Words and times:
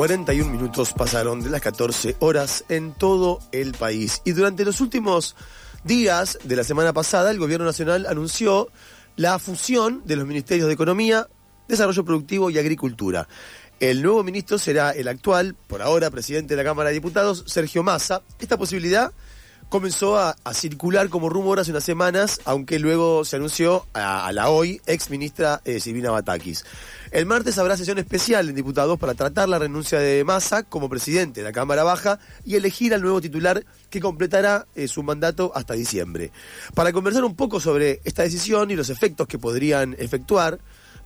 41 0.00 0.50
minutos 0.50 0.94
pasaron 0.94 1.42
de 1.42 1.50
las 1.50 1.60
14 1.60 2.16
horas 2.20 2.64
en 2.70 2.94
todo 2.94 3.38
el 3.52 3.72
país. 3.72 4.22
Y 4.24 4.32
durante 4.32 4.64
los 4.64 4.80
últimos 4.80 5.36
días 5.84 6.38
de 6.42 6.56
la 6.56 6.64
semana 6.64 6.94
pasada, 6.94 7.30
el 7.30 7.38
Gobierno 7.38 7.66
Nacional 7.66 8.06
anunció 8.06 8.68
la 9.16 9.38
fusión 9.38 10.00
de 10.06 10.16
los 10.16 10.26
Ministerios 10.26 10.68
de 10.68 10.72
Economía, 10.72 11.28
Desarrollo 11.68 12.02
Productivo 12.02 12.48
y 12.48 12.56
Agricultura. 12.56 13.28
El 13.78 14.00
nuevo 14.00 14.24
ministro 14.24 14.58
será 14.58 14.92
el 14.92 15.06
actual, 15.06 15.54
por 15.66 15.82
ahora, 15.82 16.10
presidente 16.10 16.56
de 16.56 16.62
la 16.62 16.70
Cámara 16.70 16.88
de 16.88 16.94
Diputados, 16.94 17.44
Sergio 17.46 17.82
Massa. 17.82 18.22
Esta 18.38 18.56
posibilidad 18.56 19.12
comenzó 19.70 20.18
a, 20.18 20.36
circular 20.52 21.08
como 21.08 21.30
rumor 21.30 21.60
hace 21.60 21.70
unas 21.70 21.84
semanas, 21.84 22.40
aunque 22.44 22.80
luego 22.80 23.24
se 23.24 23.36
anunció 23.36 23.86
a, 23.94 24.30
la 24.32 24.50
hoy 24.50 24.82
ex 24.84 25.08
ministra 25.10 25.62
eh, 25.64 25.78
Silvina 25.78 26.10
Batakis. 26.10 26.64
El 27.12 27.24
martes 27.24 27.56
habrá 27.56 27.76
sesión 27.76 27.98
especial 27.98 28.48
en 28.48 28.56
diputados 28.56 28.98
para 28.98 29.14
tratar 29.14 29.48
la 29.48 29.60
renuncia 29.60 30.00
de 30.00 30.24
Massa 30.24 30.64
como 30.64 30.88
presidente 30.88 31.40
de 31.40 31.44
la 31.44 31.52
Cámara 31.52 31.84
Baja 31.84 32.18
y 32.44 32.56
elegir 32.56 32.92
al 32.92 33.00
nuevo 33.00 33.20
titular 33.20 33.64
que 33.88 34.00
completará 34.00 34.66
eh, 34.74 34.88
su 34.88 35.04
mandato 35.04 35.52
hasta 35.54 35.74
diciembre. 35.74 36.32
Para 36.74 36.92
conversar 36.92 37.24
un 37.24 37.36
poco 37.36 37.60
sobre 37.60 38.00
esta 38.04 38.24
decisión 38.24 38.72
y 38.72 38.76
los 38.76 38.90
efectos 38.90 39.28
que 39.28 39.38
podrían 39.38 39.94
efectuar, 40.00 40.58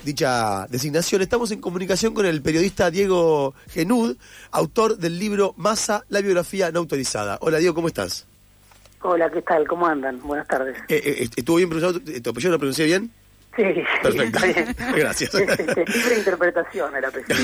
dicha 0.07 0.67
designación. 0.69 1.21
Estamos 1.21 1.51
en 1.51 1.61
comunicación 1.61 2.15
con 2.15 2.25
el 2.25 2.41
periodista 2.41 2.91
Diego 2.91 3.55
Genud, 3.69 4.17
autor 4.51 4.97
del 4.97 5.19
libro 5.19 5.53
Massa, 5.59 6.05
la 6.09 6.23
biografía 6.23 6.73
no 6.73 6.79
autorizada. 6.79 7.37
Hola 7.43 7.59
Diego, 7.59 7.75
¿cómo 7.75 7.89
estás? 7.89 8.27
Hola, 9.07 9.29
¿qué 9.29 9.43
tal? 9.43 9.69
¿Cómo 9.69 9.87
andan? 9.87 10.19
Buenas 10.23 10.49
tardes. 10.49 10.79
Eh, 10.89 11.03
eh, 11.05 11.29
¿Estuvo 11.37 11.59
bien 11.59 11.69
pronunciado? 11.69 12.01
¿Tu 12.23 12.31
apellido 12.31 12.53
lo 12.53 12.59
pronuncié 12.59 12.87
bien? 12.87 13.11
Sí, 13.55 13.63
Perfecto. 14.03 14.41
Gracias. 14.97 15.35
libre 15.35 16.17
interpretación 16.17 16.91
apellido. 16.97 17.37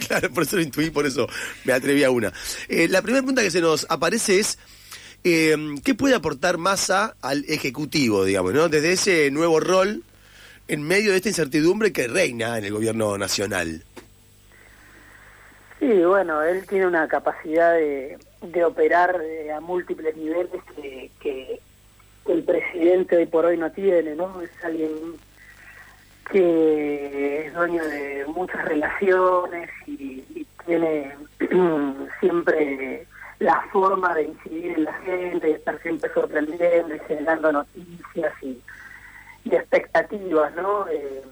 claro, 0.08 0.30
por 0.30 0.44
eso 0.44 0.56
lo 0.56 0.62
intuí, 0.62 0.88
por 0.88 1.04
eso 1.04 1.28
me 1.64 1.74
atreví 1.74 2.04
a 2.04 2.10
una. 2.10 2.32
Eh, 2.70 2.88
la 2.88 3.02
primera 3.02 3.20
pregunta 3.20 3.42
que 3.42 3.50
se 3.50 3.60
nos 3.60 3.86
aparece 3.90 4.40
es, 4.40 4.58
¿qué 5.22 5.94
puede 5.94 6.14
aportar 6.14 6.56
Massa 6.56 7.16
al 7.20 7.44
Ejecutivo, 7.48 8.24
digamos, 8.24 8.54
¿no? 8.54 8.70
desde 8.70 8.92
ese 8.92 9.30
nuevo 9.30 9.60
rol 9.60 10.02
en 10.68 10.82
medio 10.82 11.10
de 11.10 11.18
esta 11.18 11.28
incertidumbre 11.28 11.92
que 11.92 12.08
reina 12.08 12.56
en 12.56 12.64
el 12.64 12.72
gobierno 12.72 13.18
nacional? 13.18 13.84
Sí, 15.80 16.02
bueno, 16.02 16.42
él 16.42 16.66
tiene 16.66 16.86
una 16.86 17.06
capacidad 17.08 17.74
de 17.74 18.16
de 18.52 18.64
operar 18.64 19.20
eh, 19.22 19.52
a 19.52 19.60
múltiples 19.60 20.16
niveles 20.16 20.62
que, 21.20 21.60
el 22.26 22.42
presidente 22.42 23.18
hoy 23.18 23.26
por 23.26 23.44
hoy 23.44 23.58
no 23.58 23.70
tiene, 23.70 24.14
¿no? 24.14 24.40
Es 24.40 24.50
alguien 24.64 24.90
que 26.30 27.46
es 27.46 27.52
dueño 27.52 27.84
de 27.84 28.24
muchas 28.28 28.64
relaciones 28.64 29.68
y, 29.86 30.46
tiene 30.64 31.14
siempre 32.20 33.06
la 33.38 33.60
forma 33.70 34.14
de 34.14 34.22
incidir 34.22 34.72
en 34.78 34.84
la 34.84 34.94
gente, 34.94 35.48
de 35.48 35.52
estar 35.52 35.78
siempre 35.82 36.10
sorprendiendo 36.14 36.94
y 36.94 36.98
generando 37.00 37.52
noticias 37.52 38.32
y, 38.40 38.62
expectativas, 39.44 40.54
¿no? 40.54 40.88
Eh, 40.88 41.22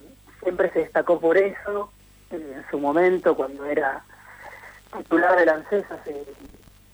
siempre 0.43 0.71
se 0.73 0.81
destacó 0.81 1.19
por 1.19 1.39
eso 1.39 1.91
en 2.31 2.63
su 2.71 2.79
momento 2.79 3.35
cuando 3.35 3.65
era 3.65 4.05
titular 4.99 5.39
de 5.39 5.47
la 5.47 5.55
ANSES 5.55 5.91
hace 5.91 6.27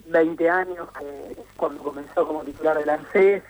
20 0.08 0.50
años, 0.50 0.88
que 0.98 1.36
cuando 1.56 1.82
comenzó 1.82 2.26
como 2.26 2.42
titular 2.44 2.78
del 2.78 2.90
ANSES, 2.90 3.42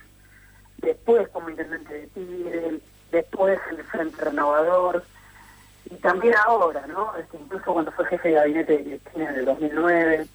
después 0.79 1.29
como 1.29 1.51
intendente 1.51 1.93
de 1.93 2.07
Tigre, 2.09 2.81
después 3.11 3.59
el 3.71 3.85
Frente 3.85 4.25
Renovador, 4.25 5.05
y 5.91 5.95
también 5.97 6.35
ahora, 6.47 6.87
¿no? 6.87 7.17
Este, 7.17 7.39
incluso 7.39 7.73
cuando 7.73 7.93
fue 7.93 8.05
jefe 8.07 8.29
de 8.29 8.35
gabinete 8.35 8.79
de 8.79 8.99
Cristina 8.99 9.31
en 9.31 9.37
el 9.37 9.45
2009. 9.47 10.27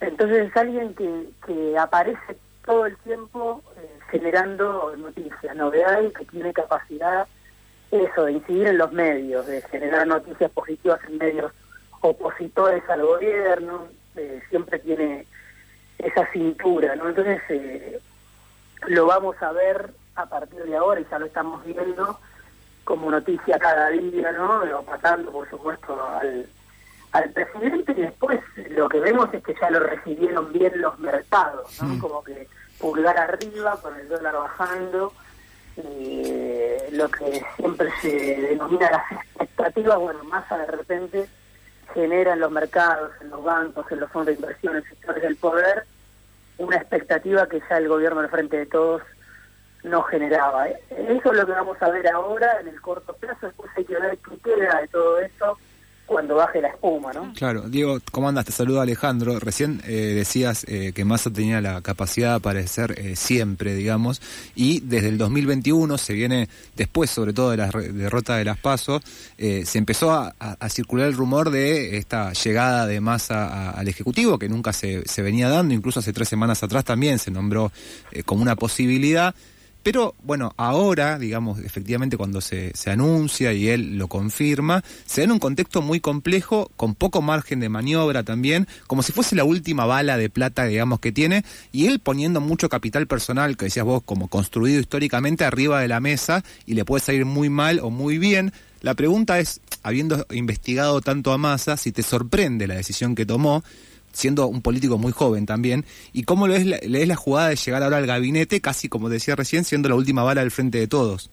Entonces 0.00 0.48
es 0.48 0.56
alguien 0.56 0.94
que, 0.94 1.28
que 1.46 1.78
aparece 1.78 2.36
todo 2.64 2.86
el 2.86 2.96
tiempo 2.98 3.62
eh, 3.76 3.98
generando 4.10 4.94
noticias, 4.96 5.56
novedades, 5.56 6.12
que 6.12 6.24
tiene 6.24 6.52
capacidad 6.52 7.26
eso, 7.90 8.24
de 8.24 8.32
incidir 8.32 8.66
en 8.66 8.78
los 8.78 8.92
medios, 8.92 9.46
de 9.46 9.62
generar 9.62 10.06
noticias 10.06 10.50
positivas 10.50 11.00
en 11.08 11.18
medios 11.18 11.52
opositores 12.00 12.82
al 12.88 13.06
gobierno, 13.06 13.86
eh, 14.16 14.42
siempre 14.50 14.78
tiene 14.78 15.26
esa 15.98 16.30
cintura, 16.32 16.94
¿no? 16.96 17.08
Entonces 17.08 17.40
eh, 17.48 18.00
lo 18.86 19.06
vamos 19.06 19.40
a 19.42 19.52
ver 19.52 19.90
a 20.14 20.26
partir 20.26 20.62
de 20.64 20.76
ahora 20.76 21.00
y 21.00 21.06
ya 21.10 21.18
lo 21.18 21.26
estamos 21.26 21.64
viendo 21.64 22.18
como 22.84 23.10
noticia 23.10 23.58
cada 23.58 23.88
día, 23.90 24.32
¿no? 24.32 24.62
Pasando, 24.82 25.32
por 25.32 25.48
supuesto, 25.50 26.00
al, 26.20 26.46
al 27.12 27.30
presidente 27.30 27.92
y 27.92 28.02
después 28.02 28.40
lo 28.70 28.88
que 28.88 29.00
vemos 29.00 29.32
es 29.32 29.42
que 29.42 29.54
ya 29.60 29.70
lo 29.70 29.80
recibieron 29.80 30.52
bien 30.52 30.80
los 30.80 30.98
mercados, 30.98 31.82
¿no? 31.82 31.98
Como 31.98 32.22
que 32.22 32.48
pulgar 32.78 33.18
arriba 33.18 33.78
con 33.82 33.96
el 33.98 34.08
dólar 34.08 34.34
bajando, 34.34 35.12
y 35.76 36.90
lo 36.92 37.08
que 37.10 37.44
siempre 37.56 37.90
se 38.00 38.10
denomina 38.40 38.90
las 38.90 39.12
expectativas, 39.12 39.98
bueno, 39.98 40.24
más 40.24 40.48
de 40.48 40.66
repente 40.66 41.28
genera 41.94 42.32
en 42.32 42.40
los 42.40 42.50
mercados, 42.50 43.12
en 43.20 43.30
los 43.30 43.42
bancos, 43.42 43.90
en 43.90 44.00
los 44.00 44.10
fondos 44.10 44.26
de 44.26 44.34
inversión, 44.34 44.76
en 44.76 44.84
sectores 44.84 45.22
del 45.22 45.36
poder, 45.36 45.84
una 46.58 46.76
expectativa 46.76 47.48
que 47.48 47.60
ya 47.68 47.78
el 47.78 47.88
gobierno 47.88 48.20
al 48.20 48.30
frente 48.30 48.58
de 48.58 48.66
todos 48.66 49.02
no 49.82 50.02
generaba. 50.02 50.68
¿eh? 50.68 50.80
Eso 50.90 51.32
es 51.32 51.38
lo 51.38 51.46
que 51.46 51.52
vamos 51.52 51.80
a 51.80 51.90
ver 51.90 52.08
ahora 52.08 52.60
en 52.60 52.68
el 52.68 52.80
corto 52.80 53.14
plazo, 53.14 53.46
después 53.46 53.70
hay 53.76 53.84
que 53.84 53.98
ver 53.98 54.18
qué 54.18 54.38
queda 54.38 54.80
de 54.80 54.88
todo 54.88 55.18
eso 55.18 55.58
cuando 56.06 56.36
baje 56.36 56.60
la 56.60 56.68
espuma, 56.68 57.12
¿no? 57.12 57.32
Claro, 57.34 57.62
Diego, 57.62 57.98
¿cómo 58.12 58.28
andas? 58.28 58.44
Te 58.44 58.52
saluda 58.52 58.82
Alejandro. 58.82 59.38
Recién 59.40 59.82
eh, 59.84 59.90
decías 60.14 60.64
eh, 60.68 60.92
que 60.94 61.04
Massa 61.04 61.30
tenía 61.30 61.60
la 61.60 61.82
capacidad 61.82 62.30
de 62.30 62.36
aparecer 62.36 62.94
eh, 62.96 63.16
siempre, 63.16 63.74
digamos, 63.74 64.22
y 64.54 64.80
desde 64.80 65.08
el 65.08 65.18
2021 65.18 65.98
se 65.98 66.12
viene, 66.14 66.48
después 66.76 67.10
sobre 67.10 67.32
todo 67.32 67.50
de 67.50 67.56
la 67.56 67.68
derrota 67.68 68.36
de 68.36 68.44
las 68.44 68.58
PASO, 68.58 69.00
se 69.36 69.78
empezó 69.78 70.12
a, 70.12 70.34
circular 70.68 71.08
el 71.08 71.14
rumor 71.14 71.50
de 71.50 71.96
esta 71.96 72.32
llegada 72.32 72.86
de 72.86 73.00
Massa 73.00 73.70
al 73.70 73.88
Ejecutivo, 73.88 74.38
que 74.38 74.48
nunca 74.48 74.72
se, 74.72 75.06
se, 75.08 75.22
venía 75.22 75.48
dando, 75.48 75.74
incluso 75.74 76.00
hace 76.00 76.12
tres 76.12 76.28
semanas 76.28 76.62
atrás 76.62 76.84
también 76.84 77.18
se 77.18 77.30
nombró 77.30 77.72
como 78.24 78.42
una 78.42 78.56
posibilidad. 78.56 79.34
Pero 79.86 80.16
bueno, 80.24 80.52
ahora, 80.56 81.16
digamos, 81.16 81.60
efectivamente 81.60 82.16
cuando 82.16 82.40
se, 82.40 82.72
se 82.74 82.90
anuncia 82.90 83.52
y 83.52 83.68
él 83.68 83.98
lo 83.98 84.08
confirma, 84.08 84.82
se 85.04 85.20
da 85.20 85.26
en 85.26 85.30
un 85.30 85.38
contexto 85.38 85.80
muy 85.80 86.00
complejo, 86.00 86.72
con 86.74 86.96
poco 86.96 87.22
margen 87.22 87.60
de 87.60 87.68
maniobra 87.68 88.24
también, 88.24 88.66
como 88.88 89.04
si 89.04 89.12
fuese 89.12 89.36
la 89.36 89.44
última 89.44 89.86
bala 89.86 90.18
de 90.18 90.28
plata, 90.28 90.64
digamos, 90.64 90.98
que 90.98 91.12
tiene, 91.12 91.44
y 91.70 91.86
él 91.86 92.00
poniendo 92.00 92.40
mucho 92.40 92.68
capital 92.68 93.06
personal, 93.06 93.56
que 93.56 93.66
decías 93.66 93.84
vos, 93.84 94.02
como 94.02 94.26
construido 94.26 94.80
históricamente 94.80 95.44
arriba 95.44 95.80
de 95.80 95.86
la 95.86 96.00
mesa, 96.00 96.42
y 96.66 96.74
le 96.74 96.84
puede 96.84 97.04
salir 97.04 97.24
muy 97.24 97.48
mal 97.48 97.78
o 97.78 97.90
muy 97.90 98.18
bien. 98.18 98.52
La 98.80 98.94
pregunta 98.94 99.38
es, 99.38 99.60
habiendo 99.84 100.26
investigado 100.32 101.00
tanto 101.00 101.32
a 101.32 101.38
Massa, 101.38 101.76
si 101.76 101.92
te 101.92 102.02
sorprende 102.02 102.66
la 102.66 102.74
decisión 102.74 103.14
que 103.14 103.24
tomó, 103.24 103.62
siendo 104.16 104.46
un 104.46 104.62
político 104.62 104.98
muy 104.98 105.12
joven 105.12 105.46
también, 105.46 105.84
y 106.12 106.24
cómo 106.24 106.48
le 106.48 106.56
es, 106.56 107.08
la, 107.08 107.16
jugada 107.16 107.48
de 107.50 107.56
llegar 107.56 107.82
ahora 107.82 107.98
al 107.98 108.06
gabinete, 108.06 108.60
casi 108.60 108.88
como 108.88 109.08
decía 109.08 109.36
recién, 109.36 109.64
siendo 109.64 109.88
la 109.88 109.94
última 109.94 110.22
bala 110.22 110.40
del 110.40 110.50
frente 110.50 110.78
de 110.78 110.88
todos. 110.88 111.30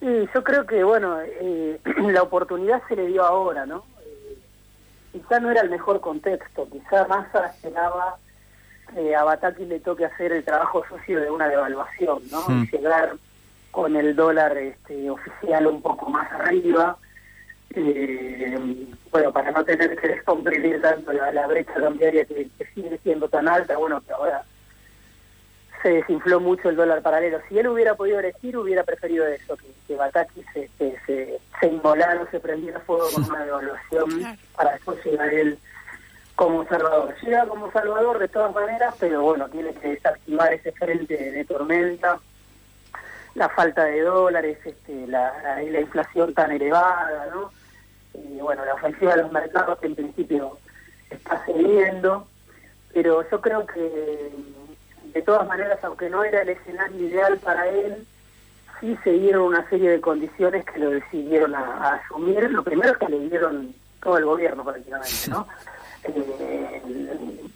Sí, 0.00 0.06
yo 0.34 0.42
creo 0.42 0.66
que, 0.66 0.82
bueno, 0.82 1.18
eh, 1.22 1.78
la 2.12 2.22
oportunidad 2.22 2.82
se 2.88 2.96
le 2.96 3.06
dio 3.06 3.24
ahora, 3.24 3.66
¿no? 3.66 3.84
Eh, 4.04 4.38
quizá 5.12 5.40
no 5.40 5.50
era 5.50 5.60
el 5.60 5.70
mejor 5.70 6.00
contexto, 6.00 6.68
quizá 6.70 7.06
Massa 7.06 7.46
esperaba 7.46 8.16
eh, 8.94 9.14
a 9.14 9.24
Bataki 9.24 9.64
le 9.64 9.80
toque 9.80 10.04
hacer 10.04 10.32
el 10.32 10.44
trabajo 10.44 10.84
sucio 10.88 11.20
de 11.20 11.30
una 11.30 11.48
devaluación, 11.48 12.22
¿no? 12.30 12.44
Y 12.48 12.52
hmm. 12.52 12.70
llegar 12.70 13.16
con 13.70 13.94
el 13.96 14.16
dólar 14.16 14.56
este, 14.56 15.10
oficial 15.10 15.66
un 15.66 15.82
poco 15.82 16.08
más 16.08 16.30
arriba, 16.32 16.96
eh, 17.74 18.58
bueno, 19.10 19.32
para 19.32 19.50
no 19.50 19.64
tener 19.64 19.96
que 19.96 20.08
descomprimir 20.08 20.80
tanto 20.80 21.12
la, 21.12 21.46
brecha 21.46 21.74
cambiaria 21.74 22.24
que, 22.24 22.48
sigue 22.74 22.98
siendo 23.02 23.28
tan 23.28 23.48
alta, 23.48 23.76
bueno, 23.76 24.00
que 24.00 24.12
ahora 24.12 24.42
se 25.82 25.88
desinfló 25.90 26.40
mucho 26.40 26.68
el 26.68 26.76
dólar 26.76 27.02
paralelo. 27.02 27.40
Si 27.48 27.58
él 27.58 27.68
hubiera 27.68 27.94
podido 27.94 28.20
elegir, 28.20 28.56
hubiera 28.56 28.82
preferido 28.84 29.26
eso, 29.26 29.56
que, 29.56 29.66
que 29.86 29.96
Bataki 29.96 30.42
se, 30.52 30.68
se, 30.78 30.98
se, 31.06 31.40
se 31.60 31.66
inmolara 31.66 32.22
o 32.22 32.30
se 32.30 32.40
prendiera 32.40 32.80
fuego 32.80 33.08
con 33.14 33.24
una 33.24 33.44
devaluación 33.44 34.36
para 34.56 34.72
después 34.72 35.04
llegar 35.04 35.32
él 35.32 35.58
como 36.34 36.66
Salvador. 36.66 37.14
Llega 37.22 37.46
como 37.46 37.72
Salvador 37.72 38.18
de 38.18 38.28
todas 38.28 38.54
maneras, 38.54 38.94
pero 39.00 39.22
bueno, 39.22 39.48
tiene 39.48 39.72
que 39.74 39.88
desactivar 39.88 40.52
ese 40.52 40.72
frente 40.72 41.16
de 41.16 41.44
tormenta 41.44 42.18
la 43.36 43.48
falta 43.50 43.84
de 43.84 44.00
dólares, 44.00 44.58
este, 44.64 45.06
la, 45.06 45.60
la, 45.62 45.80
inflación 45.80 46.32
tan 46.32 46.52
elevada, 46.52 47.28
¿no? 47.34 47.50
Y 48.24 48.40
bueno, 48.40 48.64
la 48.64 48.74
ofensiva 48.74 49.14
de 49.14 49.22
los 49.22 49.32
mercados 49.32 49.78
en 49.82 49.94
principio 49.94 50.58
está 51.10 51.44
cediendo, 51.44 52.26
pero 52.92 53.28
yo 53.28 53.40
creo 53.40 53.66
que 53.66 54.32
de 55.12 55.22
todas 55.22 55.46
maneras, 55.46 55.78
aunque 55.82 56.10
no 56.10 56.24
era 56.24 56.42
el 56.42 56.50
escenario 56.50 57.08
ideal 57.08 57.38
para 57.38 57.68
él, 57.68 58.06
sí 58.80 58.96
se 59.02 59.10
dieron 59.10 59.42
una 59.42 59.68
serie 59.68 59.90
de 59.90 60.00
condiciones 60.00 60.64
que 60.64 60.78
lo 60.78 60.90
decidieron 60.90 61.54
a, 61.54 61.94
asumir. 61.94 62.50
Lo 62.50 62.62
primero 62.62 62.92
es 62.92 62.98
que 62.98 63.08
le 63.08 63.20
dieron 63.20 63.74
todo 64.02 64.18
el 64.18 64.24
gobierno 64.24 64.64
prácticamente, 64.64 65.30
¿no? 65.30 65.46
Eh, 66.04 66.82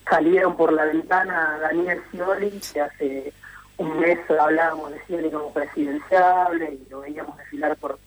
salieron 0.08 0.56
por 0.56 0.72
la 0.72 0.86
ventana 0.86 1.58
Daniel 1.60 2.00
Scioli, 2.10 2.60
que 2.72 2.80
hace 2.80 3.32
un 3.76 4.00
mes 4.00 4.18
hablábamos 4.30 4.92
de 4.92 5.00
Scioli 5.04 5.30
como 5.30 5.52
presidenciable 5.52 6.74
y 6.74 6.90
lo 6.90 7.00
veíamos 7.00 7.36
desfilar 7.38 7.76
por 7.76 7.98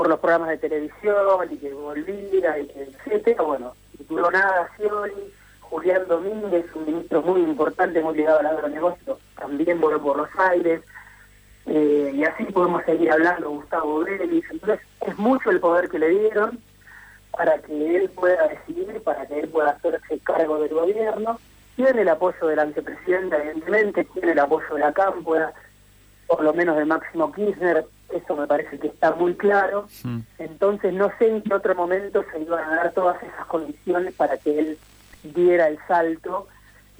por 0.00 0.08
los 0.08 0.18
programas 0.18 0.48
de 0.48 0.56
televisión 0.56 1.46
y 1.50 1.58
que 1.58 1.74
volvía 1.74 2.58
y 2.58 2.66
que 2.68 2.84
etcétera, 2.84 3.42
bueno, 3.42 3.74
duró 4.08 4.30
nada 4.30 4.66
Scioli, 4.74 5.30
Julián 5.60 6.08
Domínguez, 6.08 6.64
un 6.74 6.86
ministro 6.86 7.20
muy 7.20 7.42
importante, 7.42 8.00
muy 8.00 8.16
ligado 8.16 8.38
al 8.38 8.46
agronegocio, 8.46 9.18
también 9.38 9.78
voló 9.78 10.00
por 10.00 10.16
los 10.16 10.28
aires, 10.38 10.80
eh, 11.66 12.12
y 12.14 12.24
así 12.24 12.44
podemos 12.44 12.82
seguir 12.86 13.12
hablando, 13.12 13.50
Gustavo 13.50 13.98
Vélez, 13.98 14.42
entonces 14.50 14.80
es 15.02 15.18
mucho 15.18 15.50
el 15.50 15.60
poder 15.60 15.90
que 15.90 15.98
le 15.98 16.08
dieron 16.08 16.58
para 17.32 17.58
que 17.58 17.96
él 17.96 18.08
pueda 18.08 18.48
decidir, 18.48 19.02
para 19.02 19.26
que 19.26 19.40
él 19.40 19.50
pueda 19.50 19.72
hacerse 19.72 20.18
cargo 20.20 20.60
del 20.60 20.72
gobierno, 20.72 21.38
tiene 21.76 22.00
el 22.00 22.08
apoyo 22.08 22.46
del 22.46 22.58
antepresidente, 22.58 23.36
evidentemente, 23.36 24.04
tiene 24.04 24.32
el 24.32 24.38
apoyo 24.38 24.76
de 24.76 24.80
la 24.80 24.94
Cámpora, 24.94 25.52
por 26.26 26.42
lo 26.42 26.54
menos 26.54 26.78
de 26.78 26.86
Máximo 26.86 27.30
Kirchner, 27.32 27.84
eso 28.12 28.36
me 28.36 28.46
parece 28.46 28.78
que 28.78 28.88
está 28.88 29.12
muy 29.12 29.34
claro, 29.34 29.86
entonces 30.38 30.92
no 30.92 31.10
sé 31.18 31.28
en 31.28 31.42
qué 31.42 31.54
otro 31.54 31.74
momento 31.74 32.24
se 32.32 32.40
iban 32.40 32.64
a 32.64 32.76
dar 32.76 32.92
todas 32.92 33.22
esas 33.22 33.46
condiciones 33.46 34.14
para 34.14 34.36
que 34.38 34.58
él 34.58 34.78
diera 35.22 35.68
el 35.68 35.78
salto. 35.86 36.48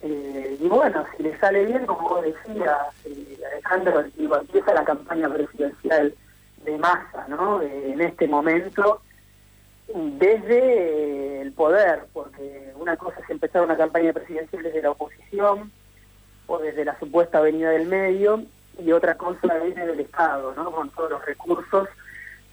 Eh, 0.03 0.57
y 0.61 0.69
bueno, 0.69 1.05
si 1.17 1.23
le 1.23 1.39
sale 1.39 1.67
bien, 1.67 1.85
como 1.85 2.09
vos 2.09 2.25
decías, 2.25 2.79
eh, 3.05 3.39
Alejandro, 3.53 4.05
digo, 4.17 4.37
empieza 4.39 4.73
la 4.73 4.85
campaña 4.85 5.29
presidencial 5.29 6.15
de 6.65 6.79
masa, 6.79 7.27
¿no? 7.29 7.61
Eh, 7.61 7.93
en 7.93 8.01
este 8.01 8.27
momento, 8.27 9.03
desde 9.95 11.43
el 11.43 11.53
poder, 11.53 12.07
porque 12.13 12.73
una 12.77 12.97
cosa 12.97 13.21
es 13.21 13.29
empezar 13.29 13.63
una 13.63 13.77
campaña 13.77 14.13
presidencial 14.13 14.63
desde 14.63 14.83
la 14.83 14.93
oposición 14.93 15.71
o 16.47 16.59
desde 16.59 16.85
la 16.85 16.99
supuesta 16.99 17.39
avenida 17.39 17.71
del 17.71 17.87
medio, 17.87 18.43
y 18.81 18.93
otra 18.93 19.17
cosa 19.17 19.55
viene 19.59 19.87
del 19.87 20.01
Estado, 20.01 20.55
¿no? 20.55 20.71
Con 20.71 20.91
todos 20.91 21.11
los 21.11 21.25
recursos. 21.25 21.89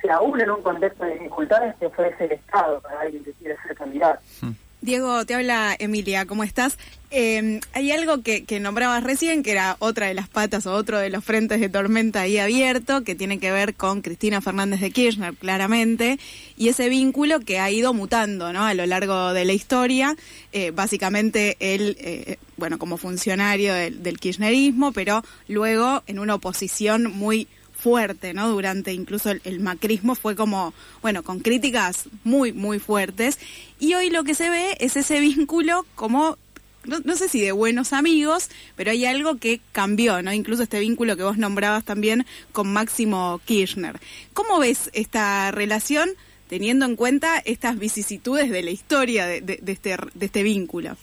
Sea, 0.01 0.17
aún 0.17 0.39
en 0.39 0.51
un 0.51 0.61
contexto 0.61 1.03
de 1.03 1.13
dificultades 1.13 1.77
te 1.79 1.87
ofrece 1.87 2.25
el 2.25 2.33
Estado 2.33 2.79
para 2.81 3.01
alguien 3.01 3.23
que 3.23 3.33
quiere 3.33 3.57
ser 3.63 3.75
candidato. 3.75 4.21
Hmm. 4.41 4.51
Diego, 4.81 5.25
te 5.25 5.33
habla 5.33 5.75
Emilia, 5.79 6.25
¿cómo 6.25 6.43
estás? 6.43 6.77
Eh, 7.09 7.61
hay 7.73 7.91
algo 7.91 8.21
que, 8.21 8.45
nombrabas 8.59 9.03
recién, 9.03 9.41
que 9.41 9.51
era 9.51 9.75
otra 9.79 10.05
de 10.05 10.13
las 10.13 10.29
patas 10.29 10.67
o 10.67 10.73
otro 10.73 10.99
de 10.99 11.09
los 11.09 11.23
frentes 11.23 11.59
de 11.59 11.67
tormenta 11.67 12.21
ahí 12.21 12.37
abierto, 12.37 13.03
que 13.03 13.15
tiene 13.15 13.39
que 13.39 13.51
ver 13.51 13.73
con 13.73 14.03
Cristina 14.03 14.39
Fernández 14.39 14.79
de 14.81 14.91
Kirchner, 14.91 15.33
claramente, 15.33 16.19
y 16.57 16.67
ese 16.67 16.89
vínculo 16.89 17.39
que 17.39 17.57
ha 17.57 17.71
ido 17.71 17.93
mutando 17.95 18.53
¿no? 18.53 18.65
a 18.65 18.75
lo 18.75 18.85
largo 18.85 19.33
de 19.33 19.45
la 19.45 19.53
historia. 19.53 20.15
Eh, 20.51 20.69
básicamente 20.69 21.57
él, 21.59 21.97
eh, 21.99 22.37
bueno, 22.57 22.77
como 22.77 22.97
funcionario 22.97 23.73
del, 23.73 24.03
del 24.03 24.19
kirchnerismo, 24.19 24.91
pero 24.91 25.23
luego 25.47 26.03
en 26.05 26.19
una 26.19 26.35
oposición 26.35 27.11
muy 27.11 27.47
fuerte, 27.77 28.33
¿no? 28.33 28.49
Durante 28.49 28.93
incluso 28.93 29.31
el, 29.31 29.59
macrismo 29.59 30.15
fue 30.15 30.35
como, 30.35 30.73
bueno, 31.01 31.23
con 31.23 31.39
críticas 31.39 32.05
muy, 32.23 32.53
muy 32.53 32.79
fuertes. 32.79 33.39
Y 33.79 33.93
hoy 33.93 34.09
lo 34.09 34.23
que 34.23 34.35
se 34.35 34.49
ve 34.49 34.77
es 34.79 34.97
ese 34.97 35.19
vínculo 35.19 35.85
como 35.95 36.37
no, 36.85 37.17
sé 37.17 37.27
si 37.27 37.41
de 37.41 37.51
buenos 37.51 37.91
amigos, 37.91 38.49
pero 38.77 38.91
hay 38.91 39.05
algo 39.05 39.37
que 39.37 39.59
cambió, 39.73 40.21
¿no? 40.21 40.31
Incluso 40.31 40.63
este 40.63 40.79
vínculo 40.79 41.17
que 41.17 41.23
vos 41.23 41.37
nombrabas 41.37 41.83
también 41.83 42.25
con 42.53 42.71
Máximo 42.71 43.41
Kirchner. 43.43 43.99
¿Cómo 44.33 44.59
ves 44.59 44.89
esta 44.93 45.51
relación 45.51 46.09
teniendo 46.47 46.85
en 46.85 46.95
cuenta 46.95 47.39
estas 47.39 47.77
vicisitudes 47.77 48.49
de 48.49 48.63
la 48.63 48.71
historia 48.71 49.25
de, 49.25 49.61
este, 49.65 49.97
de 50.13 50.25
este 50.25 50.43
vínculo? 50.43 50.95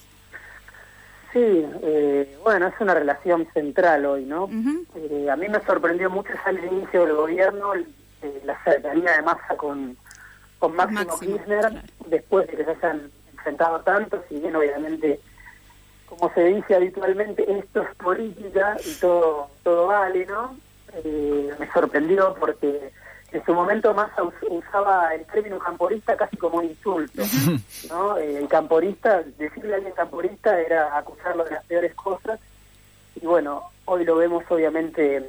Sí, 1.34 1.66
eh, 1.82 2.38
bueno, 2.44 2.69
es 2.69 2.75
una 2.78 2.94
relación 2.94 3.48
central 3.52 4.06
hoy, 4.06 4.25
¿no? 4.25 4.48
Eh, 4.94 5.28
a 5.28 5.34
mí 5.34 5.48
me 5.48 5.60
sorprendió 5.64 6.08
mucho 6.08 6.31
al 6.44 6.64
inicio 6.64 7.04
del 7.04 7.16
gobierno 7.16 7.75
eh, 7.75 8.40
la 8.44 8.56
cercanía 8.62 9.16
de 9.16 9.22
Massa 9.22 9.56
con, 9.56 9.96
con 10.60 10.76
Máximo, 10.76 11.19
Kirchner, 11.19 11.82
después 12.06 12.46
de 12.46 12.56
que 12.56 12.64
se 12.64 12.70
hayan 12.70 13.10
enfrentado 13.32 13.81
tanto, 13.81 14.22
si 14.28 14.38
bien 14.38 14.54
obviamente, 14.54 15.19
como 16.06 16.32
se 16.34 16.44
dice 16.44 16.76
habitualmente, 16.76 17.44
esto 17.50 17.82
es 17.82 17.96
política 17.96 18.76
y 18.87 18.94
todo, 19.00 19.48
todo 19.64 19.88
vale, 19.88 20.26
¿no? 20.26 20.56
me 21.58 21.69
sorprendió 21.72 22.37
porque 22.38 22.92
en 23.34 23.44
su 23.44 23.52
momento 23.52 23.92
Massa 23.92 24.22
usaba 24.48 25.12
el 25.12 25.25
término 25.26 25.58
camporista 25.58 26.16
casi 26.16 26.36
como 26.36 26.58
un 26.58 26.66
insulto, 26.66 27.22
¿no? 27.88 28.16
Eh, 28.16 28.38
el 28.38 28.48
camporista, 28.48 29.22
decirle 29.36 29.72
a 29.72 29.76
alguien 29.76 29.92
camporista 29.92 30.60
era 30.60 30.96
acusarlo 30.96 31.44
de 31.44 31.50
las 31.50 31.64
peores 31.64 31.92
cosas, 31.94 32.38
y 33.20 33.26
bueno, 33.26 33.64
hoy 33.86 34.04
lo 34.04 34.16
vemos 34.16 34.44
obviamente 34.48 35.22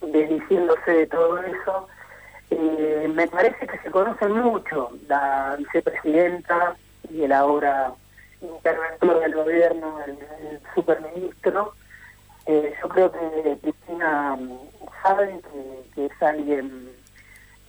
desdiciéndose 0.00 0.90
de 0.92 1.06
todo 1.08 1.38
eso. 1.38 1.88
Eh, 2.50 3.10
me 3.12 3.26
parece 3.26 3.66
que 3.66 3.78
se 3.78 3.90
conocen 3.90 4.32
mucho 4.32 4.90
la 5.08 5.56
vicepresidenta 5.58 6.76
y 7.08 7.22
el 7.22 7.32
ahora 7.32 7.92
interventor 8.40 9.20
del 9.20 9.34
gobierno, 9.34 9.98
el, 10.06 10.60
superministro. 10.74 11.72
Eh, 12.46 12.74
yo 12.80 12.88
creo 12.88 13.12
que 13.12 13.58
Cristina 13.60 14.38
sabe 15.02 15.40
que 15.94 16.06
es 16.06 16.22
alguien 16.22 16.99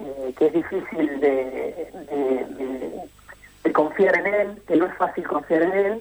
eh, 0.06 0.34
que 0.38 0.48
es 0.48 0.54
difícil 0.54 1.20
de, 1.20 1.92
de, 3.64 3.74
confiar 3.74 4.18
en 4.18 4.34
él, 4.34 4.62
que 4.68 4.76
no 4.76 4.86
es 4.86 4.98
fácil 4.98 5.26
confiar 5.26 5.62
en 5.62 5.74
él, 5.74 6.00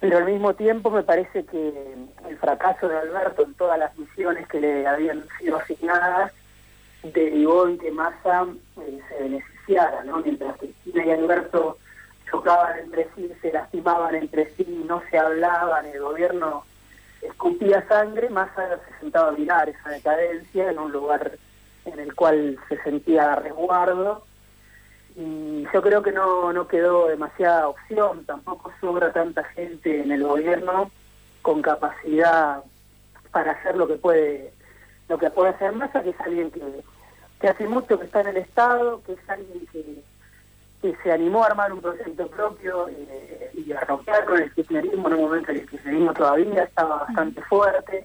pero 0.00 0.18
al 0.18 0.26
mismo 0.26 0.54
tiempo 0.54 0.90
me 0.90 1.02
parece 1.02 1.44
que 1.44 1.94
el 2.28 2.36
fracaso 2.38 2.88
de 2.88 2.98
Alberto 2.98 3.42
en 3.42 3.54
todas 3.54 3.78
las 3.78 3.96
misiones 3.96 4.46
que 4.48 4.60
le 4.60 4.86
habían 4.86 5.24
sido 5.38 5.56
asignadas 5.56 6.32
derivó 7.02 7.68
en 7.68 7.78
que 7.78 7.90
Massa 7.90 8.46
eh, 8.80 9.00
se 9.08 9.22
beneficiara, 9.22 10.04
¿no? 10.04 10.18
Mientras 10.18 10.56
Cristina 10.58 11.06
y 11.06 11.10
Alberto 11.10 11.78
chocaban 12.30 12.78
entre 12.78 13.08
sí, 13.14 13.30
se 13.40 13.52
lastimaban 13.52 14.14
entre 14.14 14.50
sí, 14.56 14.84
no 14.86 15.02
se 15.10 15.18
hablaban, 15.18 15.86
el 15.86 16.00
gobierno 16.00 16.64
escupía 17.22 17.86
sangre, 17.88 18.28
Massa 18.28 18.78
se 18.88 19.00
sentaba 19.00 19.28
a 19.28 19.32
mirar 19.32 19.68
esa 19.68 19.88
decadencia 19.90 20.70
en 20.70 20.78
un 20.78 20.92
lugar 20.92 21.32
en 21.86 21.98
el 21.98 22.14
cual 22.14 22.58
se 22.68 22.82
sentía 22.82 23.36
resguardo. 23.36 24.24
Y 25.16 25.66
yo 25.72 25.80
creo 25.82 26.02
que 26.02 26.12
no, 26.12 26.52
no 26.52 26.68
quedó 26.68 27.08
demasiada 27.08 27.68
opción, 27.68 28.24
tampoco 28.26 28.70
sobra 28.80 29.12
tanta 29.12 29.44
gente 29.44 30.02
en 30.02 30.12
el 30.12 30.22
gobierno 30.22 30.90
con 31.40 31.62
capacidad 31.62 32.62
para 33.30 33.52
hacer 33.52 33.76
lo 33.76 33.86
que 33.86 33.94
puede 33.94 34.52
lo 35.08 35.18
que 35.18 35.30
puede 35.30 35.50
hacer 35.50 35.72
Massa, 35.72 36.02
que 36.02 36.10
es 36.10 36.20
alguien 36.20 36.50
que, 36.50 36.60
que 37.40 37.48
hace 37.48 37.66
mucho 37.68 37.98
que 37.98 38.06
está 38.06 38.22
en 38.22 38.28
el 38.28 38.38
Estado, 38.38 39.00
que 39.06 39.12
es 39.12 39.30
alguien 39.30 39.64
que, 39.70 40.02
que 40.82 40.96
se 41.02 41.12
animó 41.12 41.44
a 41.44 41.46
armar 41.46 41.72
un 41.72 41.80
proyecto 41.80 42.26
propio 42.26 42.88
eh, 42.88 43.52
y 43.54 43.72
a 43.72 43.80
romper 43.82 44.24
con 44.24 44.42
el 44.42 44.52
kirchnerismo 44.52 45.08
en 45.08 45.14
un 45.14 45.20
momento 45.20 45.52
en 45.52 45.58
el 45.58 45.70
kirchnerismo 45.70 46.12
todavía 46.12 46.64
estaba 46.64 47.04
bastante 47.04 47.40
fuerte 47.42 48.04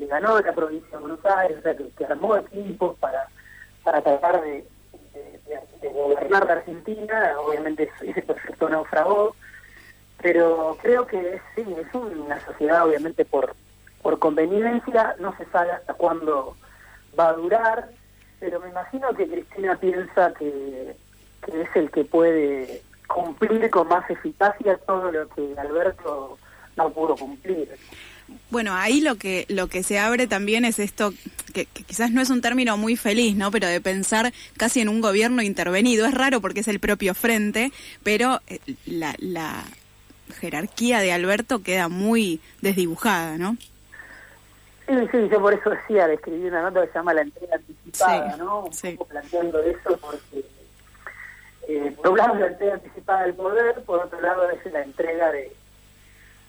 le 0.00 0.06
ganó 0.06 0.36
de 0.36 0.42
la 0.42 0.52
provincia 0.54 0.90
de 0.90 0.98
Buenos 0.98 1.24
Aires, 1.24 1.58
o 1.58 1.96
que, 1.96 2.04
armó 2.06 2.36
equipos 2.36 2.96
para, 2.98 3.28
para 3.84 4.00
tratar 4.00 4.42
de, 4.42 4.64
gobernar 5.92 6.46
la 6.46 6.52
Argentina, 6.54 7.34
obviamente 7.38 7.90
ese 8.02 8.22
proyecto 8.22 8.68
naufragó, 8.68 9.34
pero 10.22 10.76
creo 10.80 11.06
que 11.06 11.40
sí, 11.54 11.64
es 11.78 11.94
una 11.94 12.38
sociedad 12.44 12.86
obviamente 12.86 13.24
por, 13.24 13.54
por 14.02 14.18
conveniencia, 14.18 15.16
no 15.18 15.36
se 15.36 15.46
sabe 15.46 15.72
hasta 15.72 15.94
cuándo 15.94 16.56
va 17.18 17.30
a 17.30 17.32
durar, 17.32 17.88
pero 18.38 18.60
me 18.60 18.68
imagino 18.68 19.12
que 19.14 19.28
Cristina 19.28 19.76
piensa 19.76 20.32
que, 20.34 20.96
que 21.44 21.62
es 21.62 21.68
el 21.74 21.90
que 21.90 22.04
puede 22.04 22.82
cumplir 23.06 23.68
con 23.70 23.88
más 23.88 24.08
eficacia 24.08 24.76
todo 24.86 25.10
lo 25.10 25.28
que 25.30 25.54
Alberto 25.58 26.38
no 26.76 26.90
pudo 26.90 27.16
cumplir. 27.16 27.76
Bueno, 28.50 28.74
ahí 28.74 29.00
lo 29.00 29.14
que 29.16 29.46
lo 29.48 29.68
que 29.68 29.82
se 29.82 29.98
abre 29.98 30.26
también 30.26 30.64
es 30.64 30.78
esto 30.78 31.12
que, 31.52 31.66
quizás 31.66 32.10
no 32.10 32.20
es 32.20 32.30
un 32.30 32.40
término 32.40 32.76
muy 32.76 32.96
feliz, 32.96 33.36
¿no? 33.36 33.50
Pero 33.50 33.68
de 33.68 33.80
pensar 33.80 34.32
casi 34.56 34.80
en 34.80 34.88
un 34.88 35.00
gobierno 35.00 35.42
intervenido 35.42 36.06
es 36.06 36.14
raro 36.14 36.40
porque 36.40 36.60
es 36.60 36.68
el 36.68 36.80
propio 36.80 37.14
frente, 37.14 37.72
pero 38.02 38.40
eh, 38.48 38.58
la, 38.86 39.14
la 39.18 39.62
jerarquía 40.40 41.00
de 41.00 41.12
Alberto 41.12 41.62
queda 41.62 41.88
muy 41.88 42.40
desdibujada, 42.60 43.38
¿no? 43.38 43.56
Sí, 44.86 44.96
sí, 45.12 45.28
yo 45.30 45.40
por 45.40 45.54
eso 45.54 45.70
decía, 45.70 46.08
le 46.08 46.14
escribí 46.14 46.48
una 46.48 46.62
nota 46.62 46.80
que 46.80 46.88
se 46.88 46.94
llama 46.94 47.14
La 47.14 47.22
entrega 47.22 47.54
anticipada, 47.54 48.36
¿no? 48.36 48.64
Un 48.64 48.96
poco 48.96 49.04
planteando 49.04 49.62
eso 49.62 49.96
porque 50.00 50.44
eh, 51.68 51.94
por 51.96 52.08
un 52.08 52.18
lado 52.18 52.34
la 52.34 52.48
entrega 52.48 52.74
anticipada 52.74 53.22
del 53.22 53.34
poder, 53.34 53.84
por 53.84 54.00
otro 54.00 54.20
lado 54.20 54.50
es 54.50 54.72
la 54.72 54.82
entrega 54.82 55.30
de 55.30 55.52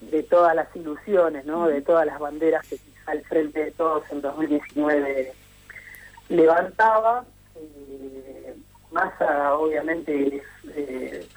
de 0.01 0.23
todas 0.23 0.55
las 0.55 0.75
ilusiones, 0.75 1.45
¿no? 1.45 1.67
De 1.67 1.81
todas 1.81 2.05
las 2.05 2.19
banderas 2.19 2.67
que 2.67 2.77
al 3.05 3.21
frente 3.23 3.65
de 3.65 3.71
todos 3.71 4.03
en 4.11 4.21
2019 4.21 5.33
levantaba. 6.29 7.23
Eh, 7.55 8.55
Massa 8.91 9.55
obviamente 9.55 10.37
es, 10.37 10.43
eh, 10.75 11.27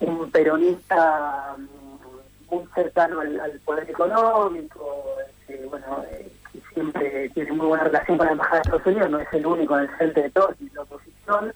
un 0.00 0.30
peronista 0.30 1.56
mm, 1.56 2.54
muy 2.54 2.66
cercano 2.74 3.20
al, 3.20 3.60
poder 3.64 3.88
económico, 3.88 5.04
este, 5.28 5.64
bueno, 5.66 6.04
eh, 6.10 6.30
que 6.52 6.60
siempre 6.74 7.28
tiene 7.30 7.52
muy 7.52 7.66
buena 7.66 7.84
relación 7.84 8.18
con 8.18 8.26
la 8.26 8.32
Embajada 8.32 8.56
de 8.56 8.62
Estados 8.62 8.86
Unidos, 8.86 9.10
no 9.10 9.20
es 9.20 9.32
el 9.32 9.46
único 9.46 9.76
en 9.76 9.82
el 9.82 9.96
frente 9.96 10.22
de 10.22 10.30
todos 10.30 10.60
ni 10.60 10.68
la 10.70 10.82
oposición, 10.82 11.54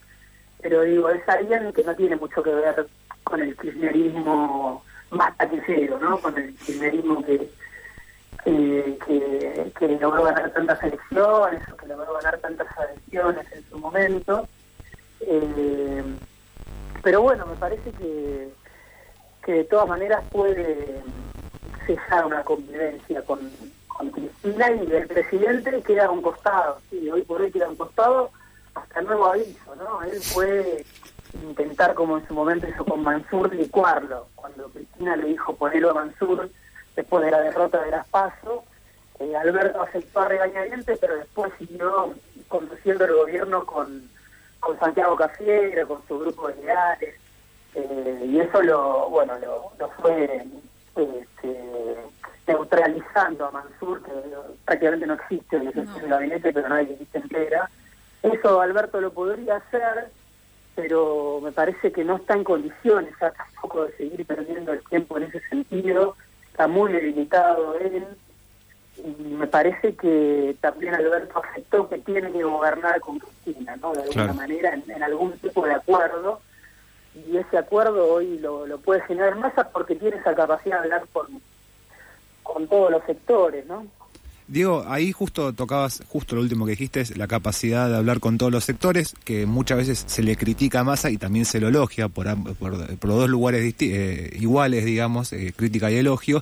pero 0.63 0.83
digo, 0.83 1.11
es 1.11 1.29
alguien 1.29 1.73
que 1.73 1.85
no 1.85 1.95
tiene 1.95 2.17
mucho 2.17 2.43
que 2.43 2.55
ver 2.55 2.87
con 3.25 3.41
el 3.41 3.57
kirchnerismo 3.57 4.83
más 5.15 5.37
taquicero, 5.37 5.99
¿no? 5.99 6.19
Con 6.19 6.37
el 6.39 6.55
kirchnerismo 6.57 7.25
que, 7.25 7.51
que, 8.45 9.73
que, 9.79 9.89
logró 10.01 10.25
ganar 10.25 10.51
tantas 10.51 10.83
elecciones 10.83 11.63
o 11.73 11.77
que 11.77 11.87
logró 11.87 12.15
ganar 12.15 12.39
tantas 12.39 12.67
elecciones 12.91 13.47
en 13.53 13.65
su 13.71 13.79
momento. 13.79 14.49
Eh, 15.21 16.03
pero 17.03 17.23
bueno, 17.23 17.47
me 17.47 17.57
parece 17.57 17.91
que, 17.93 18.53
que 19.45 19.53
de 19.53 19.65
todas 19.65 19.89
maneras 19.89 20.25
puede 20.31 21.03
cesar 21.87 22.27
una 22.27 22.43
convivencia 22.43 23.23
con, 23.23 23.51
con 23.89 24.11
Cristina 24.11 24.71
y 24.71 24.93
el 24.93 25.07
presidente 25.07 25.83
queda 25.83 26.07
a 26.07 26.11
un 26.11 26.23
costado, 26.23 26.81
sí, 26.91 27.11
hoy 27.11 27.23
por 27.23 27.41
hoy 27.41 27.51
queda 27.51 27.69
un 27.69 27.77
costado 27.77 28.31
hasta 28.75 29.03
nuevo 29.03 29.27
aviso, 29.27 29.75
¿no? 29.77 30.03
Él 30.03 30.21
puede 30.33 30.85
intentar, 31.43 31.95
como 31.95 32.19
en 32.19 32.27
su 32.27 32.35
momento 32.35 32.69
hizo 32.69 32.85
con 32.85 33.03
Mansur, 33.03 33.55
licuarlo. 33.55 34.29
Cuando 34.35 34.69
Cristina 34.69 35.17
le 35.17 35.29
dijo 35.29 35.55
ponerlo 35.57 35.91
a 35.91 35.95
Mansur 35.95 36.49
después 36.97 37.25
de 37.25 37.31
la 37.31 37.41
derrota 37.41 37.83
de 37.83 37.91
las 37.91 38.07
PASO, 38.09 38.65
eh, 39.21 39.37
Alberto 39.37 39.83
aceptó 39.83 40.21
a 40.21 40.29
regañadientes, 40.29 40.99
pero 40.99 41.17
después 41.17 41.53
siguió 41.59 42.15
conduciendo 42.49 43.05
el 43.05 43.15
gobierno 43.15 43.65
con, 43.65 44.09
con 44.61 44.79
Santiago 44.79 45.17
Cafiero, 45.17 45.87
con 45.89 46.07
su 46.07 46.19
grupo 46.19 46.49
de 46.49 46.61
ideales, 46.61 47.15
eh, 47.75 48.25
y 48.27 48.41
eso 48.41 48.63
lo, 48.63 49.09
bueno, 49.11 49.39
lo, 49.39 49.73
lo 49.79 49.89
fue 50.01 50.47
este, 50.97 51.97
neutralizando 52.47 53.47
a 53.47 53.51
Mansur, 53.51 54.03
que 54.03 54.13
prácticamente 54.65 55.07
no 55.07 55.15
existe 55.15 55.57
en 55.57 55.69
el 55.69 56.09
gabinete, 56.09 56.53
pero 56.53 56.69
nadie 56.69 56.97
dice 56.99 57.19
entera. 57.19 57.71
Eso 58.23 58.61
Alberto 58.61 59.01
lo 59.01 59.13
podría 59.13 59.57
hacer, 59.57 60.11
pero 60.75 61.41
me 61.43 61.53
parece 61.53 61.93
que 61.93 62.05
no 62.05 62.17
está 62.17 62.35
en 62.35 62.45
condiciones 62.45 63.15
tampoco 63.19 63.85
de 63.85 63.97
seguir 63.97 64.27
perdiendo 64.27 64.73
el 64.73 64.83
tiempo 64.85 65.17
en 65.17 65.25
ese 65.25 65.41
sentido. 65.49 66.17
Está 66.51 66.67
muy 66.67 66.93
limitado 66.93 67.79
él. 67.79 68.07
Y 68.97 69.23
me 69.25 69.47
parece 69.47 69.95
que 69.97 70.57
también 70.61 70.95
Alberto 70.95 71.43
aceptó 71.43 71.89
que 71.89 71.99
tiene 71.99 72.31
que 72.31 72.45
gobernar 72.45 73.01
con 73.01 73.19
Cristina, 73.19 73.77
¿no? 73.77 73.93
De 73.93 74.03
alguna 74.03 74.33
manera, 74.33 74.75
en, 74.75 75.03
algún 75.03 75.33
tipo 75.39 75.67
de 75.67 75.75
acuerdo. 75.75 76.41
Y 77.15 77.37
ese 77.37 77.59
acuerdo 77.59 78.13
hoy 78.13 78.39
lo, 78.39 78.67
lo 78.67 78.79
puede 78.79 79.01
generar 79.03 79.37
Massa 79.37 79.69
porque 79.71 79.97
tiene 79.97 80.17
esa 80.17 80.35
capacidad 80.35 80.79
de 80.81 80.85
hablar 80.85 81.07
con, 81.13 81.41
con 82.43 82.69
todos 82.69 82.91
los 82.91 83.05
sectores, 83.05 83.67
¿no? 83.67 83.87
Diego, 84.55 84.85
ahí 84.87 85.11
justo 85.11 85.53
tocabas, 85.53 86.03
justo 86.07 86.37
lo 86.37 86.43
último 86.43 86.65
que 86.65 86.71
dijiste, 86.71 87.01
es 87.01 87.19
la 87.19 87.27
capacidad 87.27 87.89
de 87.91 87.97
hablar 87.97 88.21
con 88.21 88.39
todos 88.39 88.53
los 88.53 88.65
sectores, 88.65 89.17
que 89.25 89.47
muchas 89.47 89.79
veces 89.79 90.05
se 90.07 90.23
le 90.23 90.37
critica 90.37 90.81
a 90.81 90.85
Massa 90.85 91.11
y 91.11 91.17
también 91.17 91.45
se 91.45 91.59
lo 91.59 91.67
elogia 91.67 92.09
por, 92.09 92.29
por, 92.55 92.73
los 92.73 93.01
dos 93.01 93.29
lugares 93.29 93.75
eh, 93.81 94.31
iguales, 94.39 94.85
digamos, 94.85 95.33
eh, 95.33 95.53
crítica 95.57 95.91
y 95.91 95.97
elogio. 95.97 96.41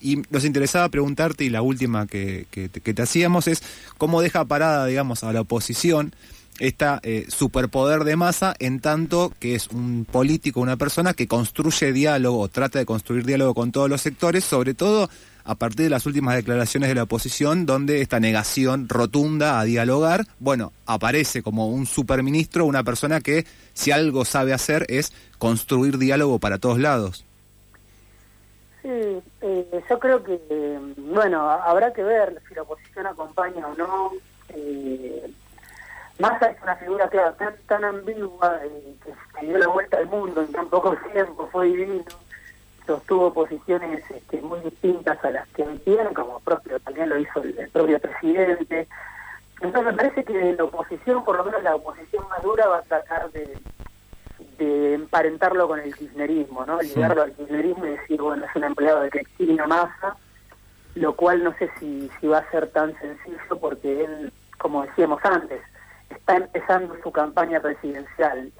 Y 0.00 0.22
nos 0.30 0.44
interesaba 0.44 0.88
preguntarte, 0.88 1.42
y 1.42 1.50
la 1.50 1.60
última 1.60 2.06
que, 2.06 2.46
que, 2.52 2.68
te 2.68 3.02
hacíamos 3.02 3.48
es, 3.48 3.60
¿cómo 3.98 4.22
deja 4.22 4.44
parada, 4.44 4.86
digamos, 4.86 5.24
a 5.24 5.32
la 5.32 5.40
oposición 5.40 6.14
esta 6.60 7.00
eh, 7.02 7.26
superpoder 7.28 8.04
de 8.04 8.14
masa 8.16 8.54
en 8.60 8.80
tanto 8.80 9.32
que 9.40 9.56
es 9.56 9.68
un 9.68 10.06
político, 10.08 10.60
una 10.60 10.76
persona 10.76 11.14
que 11.14 11.26
construye 11.26 11.92
diálogo, 11.92 12.48
trata 12.48 12.78
de 12.78 12.86
construir 12.86 13.24
diálogo 13.24 13.54
con 13.54 13.72
todos 13.72 13.88
los 13.90 14.00
sectores, 14.00 14.44
sobre 14.44 14.74
todo 14.74 15.08
a 15.48 15.54
partir 15.54 15.84
de 15.84 15.90
las 15.90 16.04
últimas 16.04 16.36
declaraciones 16.36 16.90
de 16.90 16.94
la 16.94 17.04
oposición, 17.04 17.64
donde 17.64 18.02
esta 18.02 18.20
negación 18.20 18.86
rotunda 18.86 19.58
a 19.58 19.64
dialogar, 19.64 20.26
bueno, 20.40 20.72
aparece 20.84 21.42
como 21.42 21.68
un 21.68 21.86
superministro, 21.86 22.66
una 22.66 22.84
persona 22.84 23.22
que 23.22 23.46
si 23.72 23.90
algo 23.90 24.26
sabe 24.26 24.52
hacer 24.52 24.84
es 24.90 25.10
construir 25.38 25.96
diálogo 25.96 26.38
para 26.38 26.58
todos 26.58 26.78
lados. 26.78 27.24
Sí, 28.82 28.90
eh, 29.40 29.84
yo 29.88 29.98
creo 29.98 30.22
que, 30.22 30.38
bueno, 30.98 31.48
habrá 31.48 31.94
que 31.94 32.02
ver 32.02 32.42
si 32.46 32.54
la 32.54 32.62
oposición 32.62 33.06
acompaña 33.06 33.66
o 33.68 33.74
no. 33.74 34.12
Eh, 34.50 35.32
Massa 36.18 36.50
es 36.50 36.62
una 36.62 36.76
figura, 36.76 37.08
claro, 37.08 37.32
tan, 37.38 37.54
tan 37.66 37.84
ambigua 37.84 38.60
eh, 38.66 38.94
que 39.40 39.46
dio 39.46 39.56
la 39.56 39.68
vuelta 39.68 39.96
al 39.96 40.08
mundo 40.08 40.42
en 40.42 40.52
tan 40.52 40.68
poco 40.68 40.94
tiempo, 41.10 41.48
fue 41.50 41.68
divino 41.68 42.04
sostuvo 42.88 43.34
posiciones 43.34 44.02
este, 44.10 44.40
muy 44.40 44.60
distintas 44.60 45.22
a 45.22 45.30
las 45.30 45.46
que 45.48 45.62
tiene, 45.84 46.14
como 46.14 46.40
propio 46.40 46.80
también 46.80 47.10
lo 47.10 47.18
hizo 47.18 47.42
el, 47.42 47.68
propio 47.70 48.00
presidente. 48.00 48.88
Entonces 49.60 49.92
me 49.92 49.98
parece 49.98 50.24
que 50.24 50.54
la 50.54 50.64
oposición, 50.64 51.22
por 51.22 51.36
lo 51.36 51.44
menos 51.44 51.62
la 51.62 51.74
oposición 51.74 52.26
más 52.30 52.42
dura, 52.42 52.66
va 52.66 52.78
a 52.78 52.82
tratar 52.82 53.30
de, 53.32 53.58
de 54.56 54.94
emparentarlo 54.94 55.68
con 55.68 55.80
el 55.80 55.94
kirchnerismo, 55.94 56.64
¿no? 56.64 56.80
Ligarlo 56.80 57.24
al 57.24 57.32
kirchnerismo 57.32 57.84
y 57.84 57.90
decir, 57.90 58.22
bueno, 58.22 58.46
es 58.46 58.56
un 58.56 58.64
empleado 58.64 59.02
de 59.02 59.10
Cristina 59.10 59.66
Massa, 59.66 60.16
lo 60.94 61.14
cual 61.14 61.44
no 61.44 61.54
sé 61.58 61.70
si, 61.78 62.10
si 62.18 62.26
va 62.26 62.38
a 62.38 62.50
ser 62.50 62.68
tan 62.68 62.98
sencillo 63.00 63.58
porque 63.60 64.02
él, 64.04 64.32
como 64.56 64.86
decíamos 64.86 65.20
antes, 65.24 65.60
está 66.08 66.36
empezando 66.36 66.96
su 67.02 67.12
campaña 67.12 67.60
presidencial. 67.60 68.50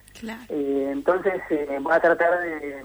Eh, 0.50 0.88
entonces 0.92 1.40
eh, 1.48 1.78
va 1.80 1.94
a 1.94 2.00
tratar 2.00 2.40
de 2.40 2.84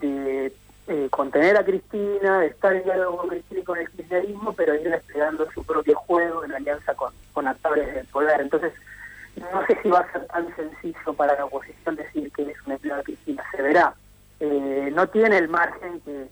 de 0.00 0.52
eh, 0.88 1.08
contener 1.10 1.56
a 1.56 1.64
Cristina, 1.64 2.40
de 2.40 2.48
estar 2.48 2.74
en 2.74 2.84
diálogo 2.84 3.18
con 3.18 3.28
Cristina 3.28 3.60
y 3.60 3.64
con 3.64 3.78
el 3.78 3.90
kirchnerismo, 3.90 4.52
pero 4.52 4.74
ir 4.74 4.90
desplegando 4.90 5.50
su 5.52 5.64
propio 5.64 5.96
juego 5.96 6.44
en 6.44 6.52
alianza 6.52 6.94
con, 6.94 7.12
con 7.32 7.46
actores 7.46 7.94
del 7.94 8.06
poder. 8.06 8.40
Entonces, 8.40 8.72
no 9.36 9.66
sé 9.66 9.78
si 9.82 9.88
va 9.88 10.00
a 10.00 10.12
ser 10.12 10.26
tan 10.26 10.54
sencillo 10.56 11.14
para 11.14 11.36
la 11.36 11.44
oposición 11.44 11.96
decir 11.96 12.30
que 12.32 12.42
es 12.42 12.56
un 12.66 12.72
empleado 12.72 12.98
de 12.98 13.04
Cristina, 13.04 13.44
se 13.52 13.62
verá. 13.62 13.94
Eh, 14.40 14.90
no 14.92 15.06
tiene 15.08 15.38
el 15.38 15.48
margen 15.48 16.00
que, 16.00 16.26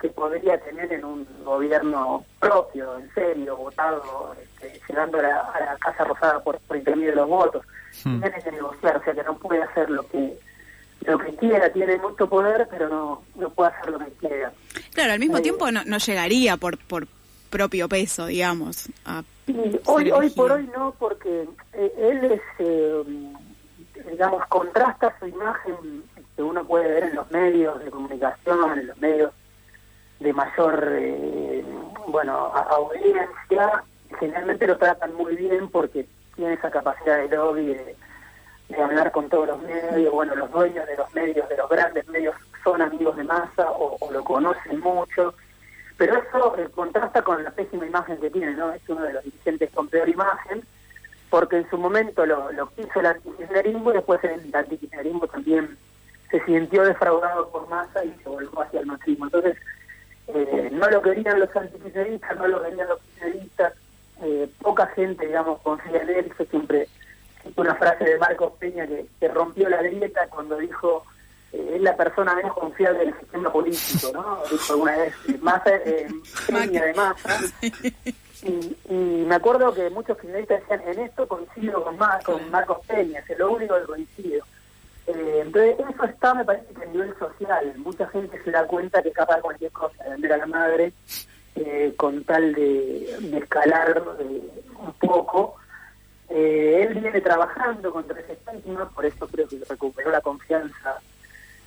que 0.00 0.08
podría 0.10 0.60
tener 0.60 0.92
en 0.92 1.04
un 1.04 1.26
gobierno 1.44 2.24
propio, 2.38 2.98
en 2.98 3.12
serio, 3.14 3.56
votado, 3.56 4.36
este, 4.40 4.80
llegando 4.88 5.18
a 5.18 5.22
la, 5.22 5.76
Casa 5.80 6.04
Rosada 6.04 6.42
por, 6.42 6.58
por 6.60 6.76
intermedio 6.76 7.10
de 7.10 7.16
los 7.16 7.28
votos. 7.28 7.66
Hmm. 8.04 8.20
Tiene 8.20 8.42
que 8.42 8.52
negociar, 8.52 8.96
o 8.96 9.02
sea 9.02 9.14
que 9.14 9.24
no 9.24 9.36
puede 9.38 9.62
hacer 9.62 9.90
lo 9.90 10.06
que 10.08 10.38
lo 11.02 11.18
que 11.18 11.34
quiera, 11.36 11.70
tiene 11.72 11.98
mucho 11.98 12.28
poder, 12.28 12.66
pero 12.70 12.88
no, 12.88 13.22
no 13.36 13.50
puede 13.50 13.70
hacer 13.70 13.90
lo 13.90 13.98
que 13.98 14.10
quiera. 14.12 14.52
Claro, 14.92 15.12
al 15.12 15.18
mismo 15.18 15.38
eh, 15.38 15.42
tiempo 15.42 15.70
no, 15.70 15.84
no 15.84 15.98
llegaría 15.98 16.56
por, 16.56 16.78
por 16.78 17.06
propio 17.50 17.88
peso, 17.88 18.26
digamos. 18.26 18.88
A 19.04 19.22
hoy, 19.86 20.10
hoy 20.10 20.30
por 20.30 20.52
hoy 20.52 20.68
no, 20.74 20.94
porque 20.98 21.46
eh, 21.74 21.92
él 21.98 22.24
es, 22.32 22.40
eh, 22.58 23.02
digamos, 24.10 24.46
contrasta 24.46 25.14
su 25.18 25.26
imagen 25.26 26.02
que 26.34 26.42
uno 26.42 26.64
puede 26.64 26.88
ver 26.88 27.04
en 27.04 27.14
los 27.14 27.30
medios 27.30 27.84
de 27.84 27.90
comunicación, 27.90 28.78
en 28.78 28.86
los 28.88 28.98
medios 28.98 29.32
de 30.20 30.32
mayor, 30.32 30.92
bueno, 32.08 32.32
audiencia, 32.54 33.84
generalmente 34.18 34.66
lo 34.66 34.78
tratan 34.78 35.14
muy 35.14 35.36
bien 35.36 35.68
porque 35.68 36.06
tiene 36.34 36.54
esa 36.54 36.70
capacidad 36.70 37.18
de 37.18 37.36
lobby 37.36 37.66
de 37.66 37.96
de 38.68 38.82
hablar 38.82 39.12
con 39.12 39.28
todos 39.28 39.48
los 39.48 39.62
medios, 39.62 40.12
bueno, 40.12 40.34
los 40.34 40.50
dueños 40.50 40.86
de 40.86 40.96
los 40.96 41.12
medios, 41.14 41.48
de 41.48 41.56
los 41.56 41.68
grandes 41.68 42.06
medios, 42.08 42.34
son 42.62 42.80
amigos 42.80 43.16
de 43.16 43.24
masa 43.24 43.70
o, 43.70 43.98
lo 44.10 44.24
conocen 44.24 44.80
mucho, 44.80 45.34
pero 45.96 46.16
eso 46.16 46.56
eh, 46.58 46.68
contrasta 46.74 47.22
con 47.22 47.44
la 47.44 47.50
pésima 47.50 47.86
imagen 47.86 48.16
que 48.18 48.30
tiene, 48.30 48.54
¿no? 48.54 48.72
Es 48.72 48.82
uno 48.88 49.02
de 49.02 49.12
los 49.12 49.24
dirigentes 49.24 49.70
con 49.70 49.88
peor 49.88 50.08
imagen, 50.08 50.62
porque 51.30 51.58
en 51.58 51.68
su 51.68 51.76
momento 51.76 52.24
lo, 52.24 52.50
lo 52.52 52.68
quiso 52.70 53.00
el 53.00 53.06
antikirchnerismo 53.06 53.90
y 53.90 53.94
después 53.94 54.24
el 54.24 54.54
antikirchnerismo 54.54 55.26
también 55.26 55.76
se 56.30 56.44
sintió 56.44 56.84
defraudado 56.84 57.48
por 57.50 57.68
masa 57.68 58.04
y 58.04 58.14
se 58.22 58.28
volvió 58.28 58.62
hacia 58.62 58.80
el 58.80 58.86
macrismo. 58.86 59.26
Entonces, 59.26 59.56
eh, 60.28 60.70
no 60.72 60.88
lo 60.88 61.02
querían 61.02 61.38
los 61.38 61.54
antikirchneristas, 61.54 62.36
no 62.36 62.48
lo 62.48 62.62
querían 62.62 62.88
los 62.88 63.00
kirchneristas, 63.00 63.74
eh, 64.22 64.48
poca 64.62 64.86
gente, 64.88 65.26
digamos, 65.26 65.60
confía 65.60 66.02
en 66.02 66.08
él, 66.08 66.30
eso 66.32 66.44
siempre 66.46 66.88
una 67.56 67.74
frase 67.74 68.04
de 68.04 68.18
Marcos 68.18 68.52
Peña 68.58 68.86
que, 68.86 69.28
rompió 69.28 69.68
la 69.68 69.82
grieta 69.82 70.26
cuando 70.28 70.56
dijo 70.58 71.04
eh, 71.52 71.72
es 71.76 71.82
la 71.82 71.96
persona 71.96 72.34
menos 72.34 72.54
confiable 72.54 73.06
del 73.06 73.18
sistema 73.18 73.52
político, 73.52 74.10
¿no? 74.12 74.38
Dijo 74.50 74.72
alguna 74.72 74.96
vez, 74.96 75.14
más 75.40 75.62
eh, 75.66 76.08
Peña 76.48 76.84
de 76.84 76.94
masa. 76.94 77.40
Y, 78.42 78.76
y, 78.90 79.24
me 79.26 79.36
acuerdo 79.36 79.72
que 79.72 79.88
muchos 79.88 80.18
finalistas 80.18 80.60
decían, 80.60 80.82
en 80.86 81.00
esto 81.06 81.26
coincido 81.26 81.82
con, 81.82 81.96
con 82.24 82.50
Marcos 82.50 82.84
Peña, 82.86 83.24
es 83.26 83.38
lo 83.38 83.52
único 83.52 83.74
que 83.74 83.86
coincido. 83.86 84.44
Eh, 85.06 85.42
entonces, 85.42 85.76
eso 85.78 86.04
está, 86.04 86.34
me 86.34 86.44
parece 86.44 86.72
que 86.74 86.82
a 86.82 86.86
nivel 86.86 87.14
social. 87.18 87.72
Mucha 87.78 88.06
gente 88.08 88.42
se 88.42 88.50
da 88.50 88.66
cuenta 88.66 89.02
que 89.02 89.12
capaz 89.12 89.40
cualquier 89.40 89.72
cosa, 89.72 90.02
de 90.04 90.10
vender 90.10 90.32
a 90.32 90.36
la 90.38 90.46
madre, 90.46 90.92
eh, 91.54 91.94
con 91.96 92.24
tal 92.24 92.54
de, 92.54 93.16
de 93.20 93.38
escalar 93.38 94.02
un 94.18 94.92
poco. 95.00 95.56
Eh, 96.36 96.82
él 96.82 96.98
viene 96.98 97.20
trabajando 97.20 97.92
contra 97.92 98.18
ese 98.18 98.32
estigma, 98.32 98.90
por 98.90 99.06
eso 99.06 99.28
creo 99.28 99.46
que 99.46 99.60
recuperó 99.68 100.10
la 100.10 100.20
confianza 100.20 101.00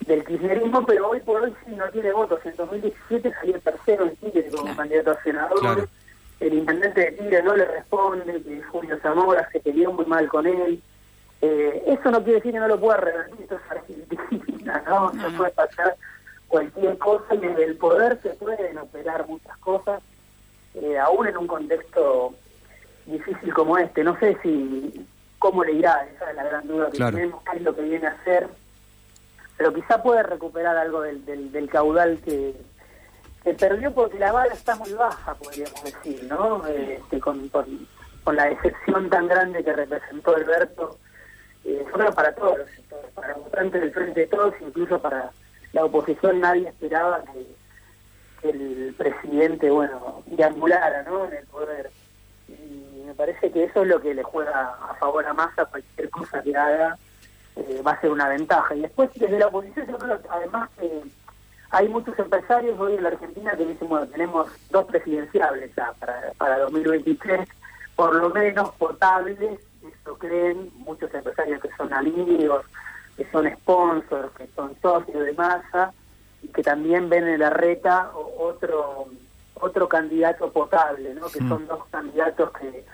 del 0.06 0.26
kirchnerismo, 0.26 0.86
pero 0.86 1.10
hoy 1.10 1.22
por 1.22 1.42
hoy 1.42 1.54
sí 1.66 1.72
no 1.74 1.90
tiene 1.90 2.12
votos. 2.12 2.46
En 2.46 2.54
2017 2.58 3.32
salió 3.32 3.62
tercero 3.62 4.04
en 4.04 4.18
Tigre 4.18 4.50
como 4.54 4.76
candidato 4.76 5.12
a 5.12 5.24
senador. 5.24 5.88
El 6.42 6.54
intendente 6.54 7.00
de 7.00 7.12
Tigre 7.14 7.44
no 7.44 7.56
le 7.56 7.64
responde, 7.64 8.44
que 8.44 8.62
Julio 8.64 9.00
Zamora 9.02 9.50
se 9.54 9.62
peleó 9.62 9.94
muy 9.94 10.06
mal 10.06 10.28
con 10.28 10.46
él. 10.46 10.84
Eh, 11.42 11.84
eso 11.88 12.12
no 12.12 12.22
quiere 12.22 12.40
decir 12.40 12.52
que 12.52 12.60
no 12.60 12.68
lo 12.68 12.78
pueda 12.78 12.98
revertir, 12.98 13.44
esto 13.44 13.56
es 13.56 13.72
Argentina, 13.72 14.84
¿no? 14.86 15.14
Se 15.14 15.38
puede 15.38 15.52
pasar 15.52 15.96
cualquier 16.50 16.98
cosa 16.98 17.36
y 17.36 17.38
desde 17.38 17.64
el 17.64 17.78
poder 17.78 18.20
se 18.22 18.32
pueden 18.32 18.78
operar 18.80 19.26
muchas 19.30 19.58
cosas, 19.60 20.02
eh, 20.74 20.98
aún 21.00 21.26
en 21.28 21.38
un 21.38 21.48
contexto 21.48 22.34
difícil 23.08 23.54
como 23.54 23.78
este. 23.78 24.04
No 24.04 24.18
sé 24.20 24.38
si 24.44 25.06
cómo 25.40 25.64
le 25.64 25.74
irá, 25.74 26.06
esa 26.14 26.30
es 26.30 26.36
la 26.36 26.44
gran 26.44 26.68
duda 26.68 26.92
que 26.92 26.98
tenemos, 26.98 27.44
qué 27.44 27.58
es 27.58 27.64
lo 27.64 27.76
que 27.76 27.82
viene 27.82 28.08
a 28.08 28.12
hacer, 28.12 28.48
pero 29.58 29.74
quizá 29.74 30.02
puede 30.02 30.24
recuperar 30.24 30.78
algo 30.78 31.02
del, 31.02 31.52
del, 31.52 31.70
caudal 31.70 32.20
que, 32.24 32.56
que 33.44 33.54
perdió 33.54 33.94
porque 33.94 34.20
la 34.20 34.32
bala 34.32 34.54
está 34.54 34.76
muy 34.76 34.94
baja, 34.94 35.36
podríamos 35.36 35.84
decir, 35.84 36.24
¿no? 36.24 36.66
Este, 36.68 37.20
con, 37.20 37.50
con, 37.50 37.66
la 38.36 38.46
decepción 38.46 39.10
tan 39.10 39.28
grande 39.28 39.64
que 39.64 39.72
representó 39.72 40.36
Alberto, 40.36 40.98
eh, 41.64 41.86
para 42.14 42.36
todos 42.36 42.58
los 42.58 42.70
sectores, 42.70 43.12
para 43.16 43.34
votantes 43.36 43.82
del 43.82 43.94
Frente 43.94 44.20
de 44.22 44.28
Todos, 44.28 44.54
incluso 44.60 45.02
para 45.02 45.32
la 45.72 45.86
oposición, 45.86 46.42
nadie 46.42 46.68
esperaba 46.68 47.24
que, 47.24 48.50
el 48.50 48.94
presidente, 48.98 49.70
bueno, 49.70 50.24
deambulara, 50.26 51.04
¿no?, 51.04 51.26
en 51.26 51.34
el 51.34 51.46
poder. 51.48 51.90
Parece 53.18 53.52
que 53.52 53.64
eso 53.64 53.82
es 53.82 53.88
lo 53.88 54.00
que 54.00 54.14
le 54.14 54.24
juega 54.24 54.78
a 54.90 54.94
favor 54.96 55.26
a 55.26 55.34
Massa, 55.34 55.66
cualquier 55.66 56.10
cosa 56.10 56.42
que 56.44 56.56
haga 56.56 56.98
eh, 57.56 57.82
va 57.86 57.94
a 57.94 58.02
ser 58.02 58.12
una 58.12 58.30
ventaja. 58.30 58.76
Y 58.76 58.82
después, 58.82 59.10
desde 59.16 59.40
la 59.40 59.48
oposición, 59.48 59.88
yo 59.88 59.98
creo 59.98 60.22
que 60.22 60.28
además 60.30 60.70
que 60.78 61.02
hay 61.72 61.90
muchos 61.90 62.18
empresarios 62.20 62.80
hoy 62.80 62.94
en 62.96 63.04
la 63.04 63.10
Argentina 63.10 63.52
que 63.58 63.66
dicen, 63.66 63.90
bueno, 63.90 64.08
tenemos 64.08 64.48
dos 64.70 64.86
presidenciables 64.86 65.76
ya 65.76 65.94
para, 66.00 66.32
para 66.38 66.60
2023, 66.60 67.50
por 67.96 68.16
lo 68.16 68.30
menos 68.30 68.70
potables, 68.76 69.60
eso 69.82 70.18
creen 70.18 70.72
muchos 70.76 71.12
empresarios 71.14 71.62
que 71.62 71.70
son 71.76 71.92
amigos, 71.94 72.66
que 73.18 73.26
son 73.32 73.50
sponsors, 73.52 74.32
que 74.38 74.48
son 74.56 74.76
socios 74.80 75.26
de 75.26 75.34
masa, 75.34 75.92
y 76.44 76.50
que 76.50 76.62
también 76.62 77.10
ven 77.10 77.28
en 77.28 77.40
la 77.40 77.50
reta 77.50 78.12
otro 78.38 79.08
otro 79.60 79.88
candidato 79.90 80.52
potable, 80.52 81.14
¿no? 81.16 81.28
que 81.30 81.42
mm. 81.42 81.50
son 81.50 81.68
dos 81.68 81.84
candidatos 81.90 82.52
que 82.52 82.86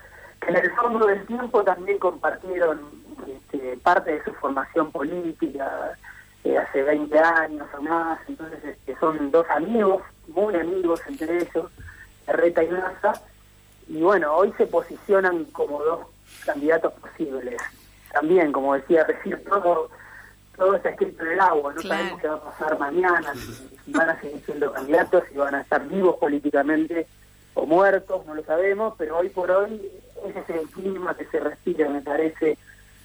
en 0.47 0.55
el 0.55 0.71
fondo 0.71 1.05
del 1.05 1.25
tiempo 1.25 1.63
también 1.63 1.97
compartieron 1.99 2.81
este, 3.27 3.77
parte 3.77 4.13
de 4.13 4.23
su 4.23 4.33
formación 4.33 4.91
política 4.91 5.97
eh, 6.43 6.57
hace 6.57 6.83
20 6.83 7.17
años 7.19 7.67
o 7.77 7.81
más, 7.81 8.19
entonces 8.27 8.63
este, 8.63 8.95
son 8.99 9.31
dos 9.31 9.45
amigos, 9.49 10.01
muy 10.27 10.55
amigos 10.55 11.01
entre 11.07 11.37
ellos, 11.37 11.71
Reta 12.27 12.63
y 12.63 12.69
Massa, 12.69 13.13
y 13.87 14.01
bueno, 14.01 14.35
hoy 14.35 14.53
se 14.57 14.65
posicionan 14.67 15.45
como 15.45 15.81
dos 15.83 15.99
candidatos 16.45 16.93
posibles. 16.93 17.61
También, 18.11 18.51
como 18.51 18.75
decía 18.75 19.03
recién, 19.05 19.43
todo, 19.45 19.89
todo 20.55 20.75
está 20.75 20.89
escrito 20.89 21.23
en 21.23 21.31
el 21.31 21.39
agua, 21.39 21.73
no 21.73 21.81
sabemos 21.81 22.21
qué 22.21 22.27
va 22.27 22.35
a 22.35 22.43
pasar 22.43 22.79
mañana, 22.79 23.33
si 23.85 23.91
van 23.91 24.09
a 24.09 24.19
seguir 24.19 24.43
siendo 24.45 24.71
candidatos, 24.71 25.23
si 25.31 25.37
van 25.37 25.55
a 25.55 25.61
estar 25.61 25.87
vivos 25.87 26.17
políticamente 26.17 27.07
o 27.53 27.65
muertos, 27.65 28.25
no 28.25 28.35
lo 28.35 28.43
sabemos, 28.43 28.93
pero 28.97 29.17
hoy 29.17 29.29
por 29.29 29.49
hoy 29.51 29.81
ese 30.27 30.39
es 30.39 30.49
el 30.49 30.69
clima 30.69 31.15
que 31.15 31.25
se 31.25 31.39
respira, 31.39 31.89
me 31.89 32.01
parece, 32.01 32.57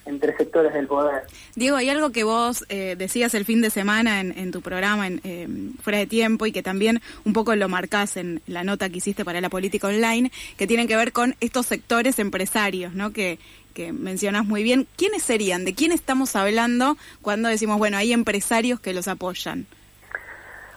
entre 0.09 0.37
sectores 0.37 0.73
del 0.73 0.87
poder. 0.87 1.25
Diego, 1.55 1.77
hay 1.77 1.91
algo 1.91 2.11
que 2.11 2.25
vos 2.25 2.65
eh, 2.69 2.97
decías 2.97 3.35
el 3.35 3.45
fin 3.45 3.61
de 3.61 3.71
semana 3.71 4.21
en, 4.21 4.51
tu 4.51 4.63
programa, 4.63 5.07
en 5.07 5.21
eh, 5.25 5.49
Fuera 5.83 5.99
de 5.99 6.07
Tiempo, 6.07 6.47
y 6.47 6.53
que 6.53 6.63
también 6.63 7.01
un 7.25 7.33
poco 7.33 7.55
lo 7.55 7.69
marcás 7.69 8.17
en 8.17 8.41
la 8.47 8.65
nota 8.65 8.89
que 8.89 8.99
hiciste 8.99 9.25
para 9.25 9.41
la 9.41 9.51
política 9.51 9.87
online, 9.87 10.33
que 10.57 10.67
tienen 10.67 10.89
que 10.89 10.97
ver 10.97 11.13
con 11.13 11.37
estos 11.41 11.67
sectores 11.67 12.19
empresarios, 12.19 12.95
¿no? 12.95 13.13
Que, 13.13 13.39
que 13.75 13.93
mencionas 13.93 14.45
muy 14.45 14.63
bien. 14.63 14.89
¿Quiénes 14.97 15.23
serían? 15.23 15.65
¿De 15.65 15.75
quién 15.75 15.93
estamos 15.93 16.35
hablando 16.37 16.97
cuando 17.23 17.49
decimos, 17.49 17.79
bueno, 17.79 17.97
hay 17.97 18.13
empresarios 18.13 18.81
que 18.81 18.95
los 18.95 19.09
apoyan? 19.09 19.67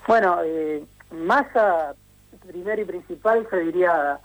Bueno, 0.07 0.39
eh, 0.43 0.83
Massa, 1.11 1.95
primero 2.47 2.81
y 2.81 2.85
principal, 2.85 3.47
se 3.49 3.59
diría 3.59 4.19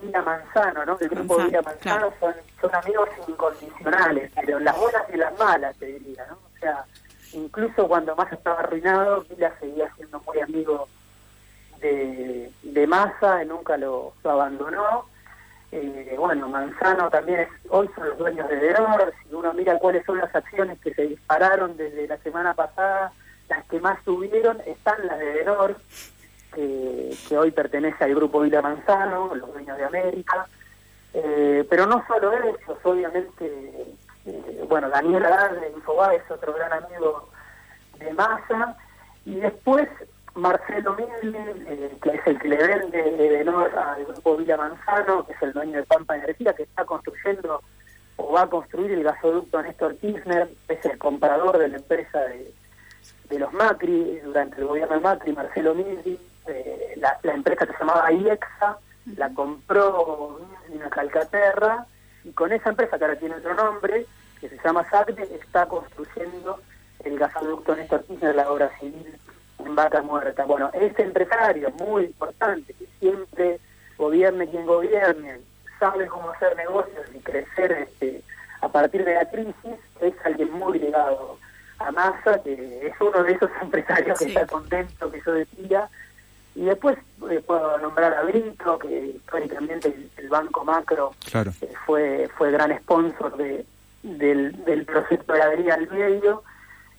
Villa 0.00 0.22
Manzano, 0.22 0.84
¿no? 0.84 0.98
El 1.00 1.08
grupo 1.08 1.36
Villa 1.38 1.62
Manzano 1.62 2.12
son, 2.20 2.34
son 2.60 2.74
amigos 2.74 3.08
incondicionales, 3.26 4.32
pero 4.34 4.58
las 4.60 4.76
buenas 4.78 5.02
y 5.12 5.16
las 5.16 5.38
malas, 5.38 5.76
te 5.76 5.86
diría, 5.86 6.26
¿no? 6.28 6.34
O 6.34 6.58
sea, 6.60 6.84
incluso 7.32 7.86
cuando 7.86 8.16
Massa 8.16 8.34
estaba 8.34 8.60
arruinado, 8.60 9.24
Villa 9.28 9.52
seguía 9.60 9.92
siendo 9.96 10.20
muy 10.20 10.40
amigo 10.40 10.88
de, 11.80 12.50
de 12.62 12.86
Massa, 12.86 13.44
nunca 13.44 13.76
lo, 13.76 14.14
abandonó. 14.24 15.06
Eh, 15.70 16.14
bueno, 16.18 16.48
Manzano 16.48 17.10
también 17.10 17.40
es, 17.40 17.48
hoy 17.68 17.88
son 17.94 18.08
los 18.08 18.18
dueños 18.18 18.48
de 18.48 18.56
Denor, 18.56 19.12
si 19.22 19.34
uno 19.34 19.52
mira 19.52 19.78
cuáles 19.78 20.04
son 20.06 20.18
las 20.18 20.34
acciones 20.34 20.78
que 20.80 20.94
se 20.94 21.02
dispararon 21.02 21.76
desde 21.76 22.08
la 22.08 22.16
semana 22.18 22.54
pasada, 22.54 23.12
las 23.48 23.64
que 23.66 23.78
más 23.78 23.98
subieron 24.04 24.60
están 24.66 25.06
las 25.06 25.18
de 25.18 25.32
Denor, 25.34 25.76
que 26.54 27.38
hoy 27.38 27.50
pertenece 27.50 28.04
al 28.04 28.14
grupo 28.14 28.40
Villa 28.40 28.62
Manzano, 28.62 29.34
los 29.34 29.52
dueños 29.52 29.76
de 29.76 29.84
América, 29.84 30.46
eh, 31.14 31.66
pero 31.68 31.86
no 31.86 32.04
solo 32.06 32.32
ellos, 32.32 32.78
obviamente, 32.82 33.96
eh, 34.26 34.64
bueno, 34.68 34.88
Daniel 34.88 35.24
Arad 35.24 35.52
de 35.52 35.70
Infobá 35.70 36.14
es 36.14 36.30
otro 36.30 36.52
gran 36.52 36.72
amigo 36.72 37.28
de 37.98 38.12
Massa, 38.12 38.76
y 39.24 39.36
después 39.36 39.88
Marcelo 40.34 40.94
Mil, 40.94 41.34
eh, 41.34 41.96
que 42.02 42.10
es 42.10 42.26
el 42.26 42.38
que 42.38 42.48
le 42.48 42.56
vende 42.56 43.02
de 43.02 43.40
honor 43.42 43.76
al 43.76 44.04
grupo 44.04 44.36
Villa 44.36 44.56
Manzano, 44.56 45.26
que 45.26 45.32
es 45.32 45.42
el 45.42 45.52
dueño 45.52 45.78
de 45.78 45.84
Pampa 45.84 46.16
Energía, 46.16 46.52
que 46.54 46.64
está 46.64 46.84
construyendo 46.84 47.62
o 48.16 48.32
va 48.32 48.42
a 48.42 48.46
construir 48.48 48.90
el 48.92 49.04
gasoducto 49.04 49.62
Néstor 49.62 49.96
Kirchner, 49.96 50.48
es 50.68 50.84
el 50.84 50.98
comprador 50.98 51.56
de 51.58 51.68
la 51.68 51.76
empresa 51.76 52.20
de, 52.20 52.52
de 53.30 53.38
los 53.38 53.52
Macri, 53.52 54.20
durante 54.24 54.60
el 54.60 54.66
gobierno 54.66 54.94
de 54.96 55.00
Macri, 55.00 55.32
Marcelo 55.32 55.74
Mil, 55.74 56.18
eh, 56.48 56.94
la, 56.96 57.18
empresa 57.32 57.66
que 57.66 57.72
se 57.72 57.78
llamaba 57.78 58.10
IEXA, 58.12 58.78
la 59.16 59.30
compró 59.30 60.40
en 60.70 60.80
Calcaterra, 60.90 61.86
y 62.24 62.32
con 62.32 62.52
esa 62.52 62.70
empresa 62.70 62.98
que 62.98 63.04
ahora 63.04 63.18
tiene 63.18 63.36
otro 63.36 63.54
nombre, 63.54 64.06
que 64.40 64.48
se 64.48 64.58
llama 64.62 64.88
SACDE, 64.88 65.34
está 65.34 65.66
construyendo 65.66 66.60
el 67.04 67.18
gasoducto 67.18 67.74
Néstor 67.74 68.04
Kirchner, 68.04 68.34
la 68.34 68.50
obra 68.50 68.70
civil 68.78 69.18
en 69.64 69.74
Vaca 69.74 70.02
Muerta. 70.02 70.44
Bueno, 70.44 70.70
ese 70.72 71.02
empresario 71.02 71.70
muy 71.70 72.04
importante, 72.04 72.74
que 72.74 72.86
siempre 73.00 73.60
gobierne 73.96 74.48
quien 74.48 74.66
gobierne, 74.66 75.40
sabe 75.78 76.06
cómo 76.06 76.30
hacer 76.30 76.56
negocios 76.56 77.06
y 77.14 77.18
crecer 77.20 77.72
este, 77.72 78.22
a 78.60 78.68
partir 78.68 79.04
de 79.04 79.14
la 79.14 79.30
crisis, 79.30 79.76
es 80.00 80.14
alguien 80.24 80.52
muy 80.52 80.78
ligado 80.78 81.38
a 81.78 81.92
Massa, 81.92 82.42
que 82.42 82.86
es 82.86 82.94
uno 83.00 83.22
de 83.22 83.32
esos 83.32 83.50
empresarios 83.62 84.18
que 84.18 84.26
está 84.26 84.46
contento, 84.46 85.10
que 85.10 85.22
yo 85.24 85.32
decía, 85.32 85.88
y 86.58 86.64
después 86.64 86.98
eh, 87.30 87.40
puedo 87.46 87.78
nombrar 87.78 88.12
a 88.14 88.22
Brito, 88.22 88.80
que 88.80 89.14
históricamente 89.14 89.94
el, 90.16 90.28
Banco 90.28 90.64
Macro 90.64 91.12
eh, 91.32 91.72
fue 91.86 92.28
fue 92.36 92.50
gran 92.50 92.76
sponsor 92.80 93.36
de, 93.36 93.64
del, 94.02 94.64
del 94.64 94.84
proyecto 94.84 95.34
de 95.34 95.38
la 95.38 95.74
al 95.74 95.88
medio. 95.88 96.42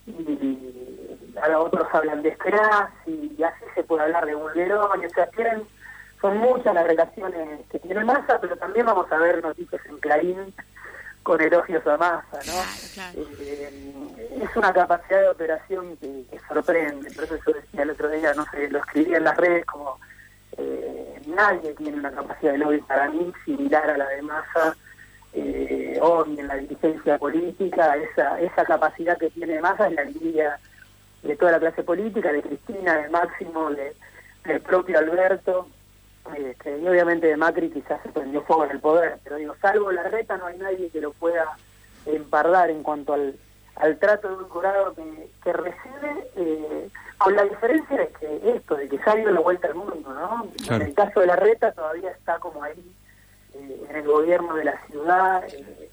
Y, 0.07 1.35
ahora 1.41 1.59
otros 1.59 1.87
hablan 1.91 2.21
de 2.21 2.29
Esperaz, 2.29 2.89
y, 3.05 3.43
así 3.43 3.65
se 3.75 3.83
puede 3.83 4.03
hablar 4.03 4.25
de 4.25 4.35
Bulgerón. 4.35 5.05
O 5.05 5.09
sea, 5.09 5.27
tienen, 5.27 5.63
son 6.21 6.37
muchas 6.37 6.73
las 6.73 6.87
relaciones 6.87 7.59
que 7.69 7.79
tiene 7.79 8.05
Massa, 8.05 8.39
pero 8.39 8.55
también 8.55 8.85
vamos 8.85 9.11
a 9.11 9.17
ver 9.17 9.43
noticias 9.43 9.85
en 9.87 9.97
Clarín 9.97 10.53
con 11.29 11.39
elogios 11.39 11.85
a 11.85 11.95
masa, 11.95 12.39
¿no? 12.47 13.13
Eh, 13.39 13.69
es 14.41 14.55
una 14.55 14.73
capacidad 14.73 15.21
de 15.21 15.29
operación 15.29 15.95
que, 15.97 16.25
sorprende, 16.47 17.11
por 17.11 17.25
eso 17.25 17.37
yo 17.45 17.53
decía 17.53 17.83
el 17.83 17.91
otro 17.91 18.09
día, 18.09 18.33
no 18.33 18.45
sé, 18.49 18.67
lo 18.67 18.79
escribí 18.79 19.13
en 19.13 19.25
las 19.25 19.37
redes 19.37 19.63
como 19.67 19.99
eh, 20.57 21.21
nadie 21.27 21.75
tiene 21.75 21.97
una 21.97 22.09
capacidad 22.09 22.53
de 22.53 22.57
lobby 22.57 22.79
para 22.79 23.09
mí 23.09 23.31
similar 23.45 23.91
a 23.91 23.97
la 23.99 24.07
de 24.07 24.23
masa 24.23 24.75
eh, 25.33 25.99
hoy 26.01 26.39
en 26.39 26.47
la 26.47 26.55
dirigencia 26.55 27.19
política, 27.19 27.95
esa, 27.97 28.41
esa 28.41 28.65
capacidad 28.65 29.15
que 29.19 29.29
tiene 29.29 29.61
masa 29.61 29.87
es 29.87 29.93
la 29.93 30.01
envidia 30.01 30.59
de 31.21 31.35
toda 31.35 31.51
la 31.51 31.59
clase 31.59 31.83
política, 31.83 32.33
de 32.33 32.41
Cristina, 32.41 32.95
de 32.95 33.09
Máximo, 33.09 33.69
de, 33.69 33.95
del 34.45 34.61
propio 34.61 34.97
Alberto, 34.97 35.67
este, 36.37 36.77
y 36.77 36.87
obviamente 36.87 37.27
de 37.27 37.37
Macri 37.37 37.69
quizás 37.69 38.01
se 38.03 38.09
prendió 38.09 38.41
fuego 38.43 38.65
en 38.65 38.71
el 38.71 38.79
poder, 38.79 39.17
pero 39.23 39.37
digo, 39.37 39.55
salvo 39.61 39.91
la 39.91 40.03
reta 40.03 40.37
no 40.37 40.45
hay 40.45 40.57
nadie 40.57 40.89
que 40.89 41.01
lo 41.01 41.11
pueda 41.11 41.57
empardar 42.05 42.69
en 42.69 42.83
cuanto 42.83 43.13
al, 43.13 43.35
al 43.75 43.97
trato 43.97 44.29
de 44.29 44.35
un 44.35 44.49
jurado 44.49 44.93
que, 44.93 45.29
que 45.43 45.53
recibe, 45.53 46.31
eh, 46.35 46.89
con 47.17 47.35
la 47.35 47.43
diferencia 47.43 47.97
de 47.97 48.07
que 48.09 48.51
esto, 48.55 48.75
de 48.75 48.87
que 48.87 48.99
ya 49.05 49.15
dio 49.15 49.31
la 49.31 49.39
vuelta 49.41 49.67
al 49.67 49.75
mundo, 49.75 50.13
¿no? 50.13 50.47
En 50.73 50.81
el 50.81 50.93
caso 50.93 51.19
de 51.19 51.27
la 51.27 51.35
reta 51.35 51.71
todavía 51.71 52.11
está 52.11 52.39
como 52.39 52.63
ahí, 52.63 52.95
eh, 53.53 53.87
en 53.89 53.95
el 53.95 54.03
gobierno 54.03 54.55
de 54.55 54.65
la 54.65 54.79
ciudad, 54.85 55.43
eh, 55.51 55.89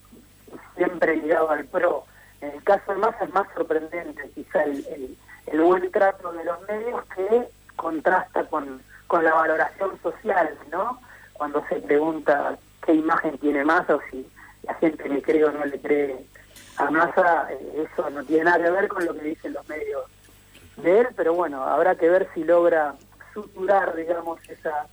siempre 0.77 1.17
ligado 1.17 1.51
al 1.51 1.65
PRO. 1.65 2.05
En 2.41 2.51
el 2.53 2.62
caso 2.62 2.93
de 2.93 2.99
Massa 2.99 3.25
es 3.25 3.33
más 3.33 3.47
sorprendente 3.55 4.31
quizá 4.35 4.62
el, 4.65 5.17
el 5.47 5.61
buen 5.61 5.91
trato 5.91 6.33
de 6.33 6.45
los 6.45 6.61
medios 6.69 7.05
que 7.15 7.49
contrasta 7.77 8.45
con, 8.45 8.81
con 9.07 9.25
la 9.25 9.35
valoración 9.35 10.01
social, 10.03 10.57
¿no? 10.71 11.01
Cuando 11.33 11.64
se 11.69 11.77
pregunta 11.77 12.57
qué 12.85 12.95
imagen 12.95 13.38
tiene 13.38 13.64
Massa 13.64 13.97
o 13.97 14.01
si 14.11 14.27
la 14.62 14.75
gente 14.75 15.09
le 15.09 15.23
cree 15.23 15.45
o 15.45 15.53
no 15.53 15.64
le 15.64 15.81
cree 15.81 16.25
a 16.77 16.90
Massa, 16.90 17.49
eh, 17.51 17.87
eso 17.90 18.11
no 18.11 18.25
tiene 18.25 18.45
nada 18.45 18.64
que 18.64 18.71
ver 18.71 18.88
con 18.88 19.05
lo 19.05 19.14
que 19.14 19.23
dicen 19.23 19.53
los 19.53 19.69
medios 19.69 20.05
de 20.77 21.01
él, 21.01 21.09
pero 21.16 21.35
bueno, 21.35 21.64
habrá 21.64 21.95
que 21.95 22.09
ver 22.09 22.29
si 22.35 22.45
logra 22.45 22.95
suturar, 23.33 23.95
digamos, 23.95 24.38
esa 24.49 24.87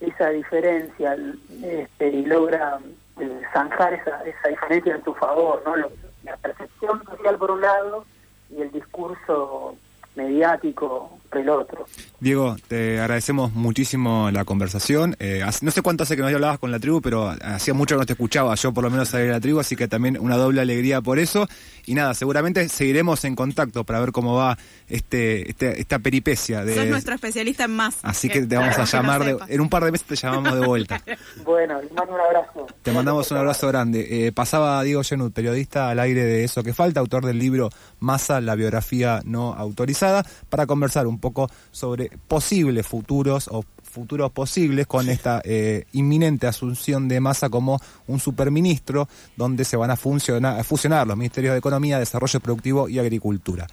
esa 0.00 0.30
diferencia 0.30 1.16
este, 1.62 2.08
y 2.08 2.24
logra 2.24 2.78
eh, 3.20 3.42
zanjar 3.52 3.94
esa, 3.94 4.22
esa 4.24 4.48
diferencia 4.48 4.94
en 4.94 5.04
su 5.04 5.14
favor, 5.14 5.62
¿no? 5.64 5.76
la 5.76 6.36
percepción 6.38 7.04
social 7.04 7.36
por 7.36 7.50
un 7.50 7.60
lado 7.60 8.04
y 8.50 8.62
el 8.62 8.72
discurso 8.72 9.76
mediático 10.14 11.18
el 11.36 11.48
otro. 11.48 11.86
Diego, 12.20 12.56
te 12.68 13.00
agradecemos 13.00 13.52
muchísimo 13.52 14.30
la 14.30 14.44
conversación. 14.44 15.16
Eh, 15.18 15.44
no 15.62 15.70
sé 15.70 15.82
cuánto 15.82 16.04
hace 16.04 16.16
que 16.16 16.22
no 16.22 16.28
hablabas 16.28 16.58
con 16.58 16.70
la 16.70 16.78
tribu, 16.78 17.00
pero 17.00 17.34
hacía 17.42 17.74
mucho 17.74 17.94
que 17.94 18.00
no 18.00 18.06
te 18.06 18.12
escuchaba, 18.12 18.54
yo 18.54 18.72
por 18.72 18.84
lo 18.84 18.90
menos 18.90 19.12
de 19.12 19.28
la 19.28 19.40
tribu, 19.40 19.60
así 19.60 19.76
que 19.76 19.88
también 19.88 20.18
una 20.18 20.36
doble 20.36 20.60
alegría 20.60 21.00
por 21.00 21.18
eso. 21.18 21.48
Y 21.86 21.94
nada, 21.94 22.14
seguramente 22.14 22.68
seguiremos 22.68 23.24
en 23.24 23.36
contacto 23.36 23.84
para 23.84 24.00
ver 24.00 24.12
cómo 24.12 24.34
va 24.34 24.56
este, 24.88 25.50
este 25.50 25.80
esta 25.80 25.98
peripecia. 25.98 26.64
De... 26.64 26.74
Sos 26.74 26.86
nuestro 26.86 27.14
especialista 27.14 27.64
en 27.64 27.72
más. 27.72 27.98
Así 28.02 28.28
que, 28.28 28.42
te 28.42 28.56
vamos 28.56 28.78
a 28.78 28.84
llamar, 28.84 29.24
de, 29.24 29.36
en 29.48 29.60
un 29.60 29.68
par 29.68 29.84
de 29.84 29.92
meses 29.92 30.06
te 30.06 30.16
llamamos 30.16 30.54
de 30.58 30.66
vuelta. 30.66 31.02
bueno, 31.44 31.80
te 31.80 31.94
mando 31.94 32.14
un 32.14 32.20
abrazo. 32.20 32.66
Te 32.82 32.92
mandamos 32.92 33.30
un 33.30 33.36
abrazo 33.36 33.68
grande. 33.68 34.26
Eh, 34.26 34.32
pasaba 34.32 34.82
Diego 34.82 35.02
Genut, 35.02 35.34
periodista 35.34 35.90
al 35.90 35.98
aire 35.98 36.24
de 36.24 36.44
Eso 36.44 36.62
que 36.62 36.72
Falta, 36.72 37.00
autor 37.00 37.24
del 37.24 37.38
libro 37.38 37.70
Masa, 38.00 38.40
la 38.40 38.54
biografía 38.54 39.20
no 39.24 39.54
autorizada, 39.54 40.24
para 40.48 40.66
conversar 40.66 41.06
un 41.06 41.18
poco 41.18 41.23
sobre 41.70 42.10
posibles 42.28 42.86
futuros 42.86 43.48
o 43.50 43.64
futuros 43.82 44.32
posibles 44.32 44.86
con 44.86 45.08
esta 45.08 45.40
eh, 45.44 45.86
inminente 45.92 46.46
asunción 46.46 47.06
de 47.06 47.20
masa 47.20 47.48
como 47.48 47.80
un 48.08 48.18
superministro 48.18 49.08
donde 49.36 49.64
se 49.64 49.76
van 49.76 49.90
a, 49.90 49.96
funcionar, 49.96 50.58
a 50.58 50.64
fusionar 50.64 51.06
los 51.06 51.16
ministerios 51.16 51.52
de 51.52 51.58
Economía, 51.58 51.98
Desarrollo 51.98 52.40
Productivo 52.40 52.88
y 52.88 52.98
Agricultura. 52.98 53.66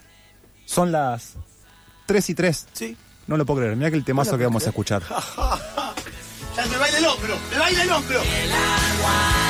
Son 0.64 0.92
las 0.92 1.34
3 2.06 2.30
y 2.30 2.34
3. 2.34 2.66
Sí. 2.72 2.96
No 3.26 3.36
lo 3.36 3.44
puedo 3.44 3.60
creer. 3.60 3.76
Mira 3.76 3.90
que 3.90 3.96
el 3.96 4.04
temazo 4.04 4.38
que 4.38 4.44
vamos 4.44 4.64
a 4.66 4.70
escuchar. 4.70 5.02
ya 6.56 6.66
me 6.66 6.76
baila 6.76 6.98
el 6.98 7.04
hombro, 7.04 7.36
me 7.50 7.58
baila 7.58 7.82
el 7.82 7.90
hombro. 7.90 8.20
El 8.20 8.52
agua. 8.52 9.41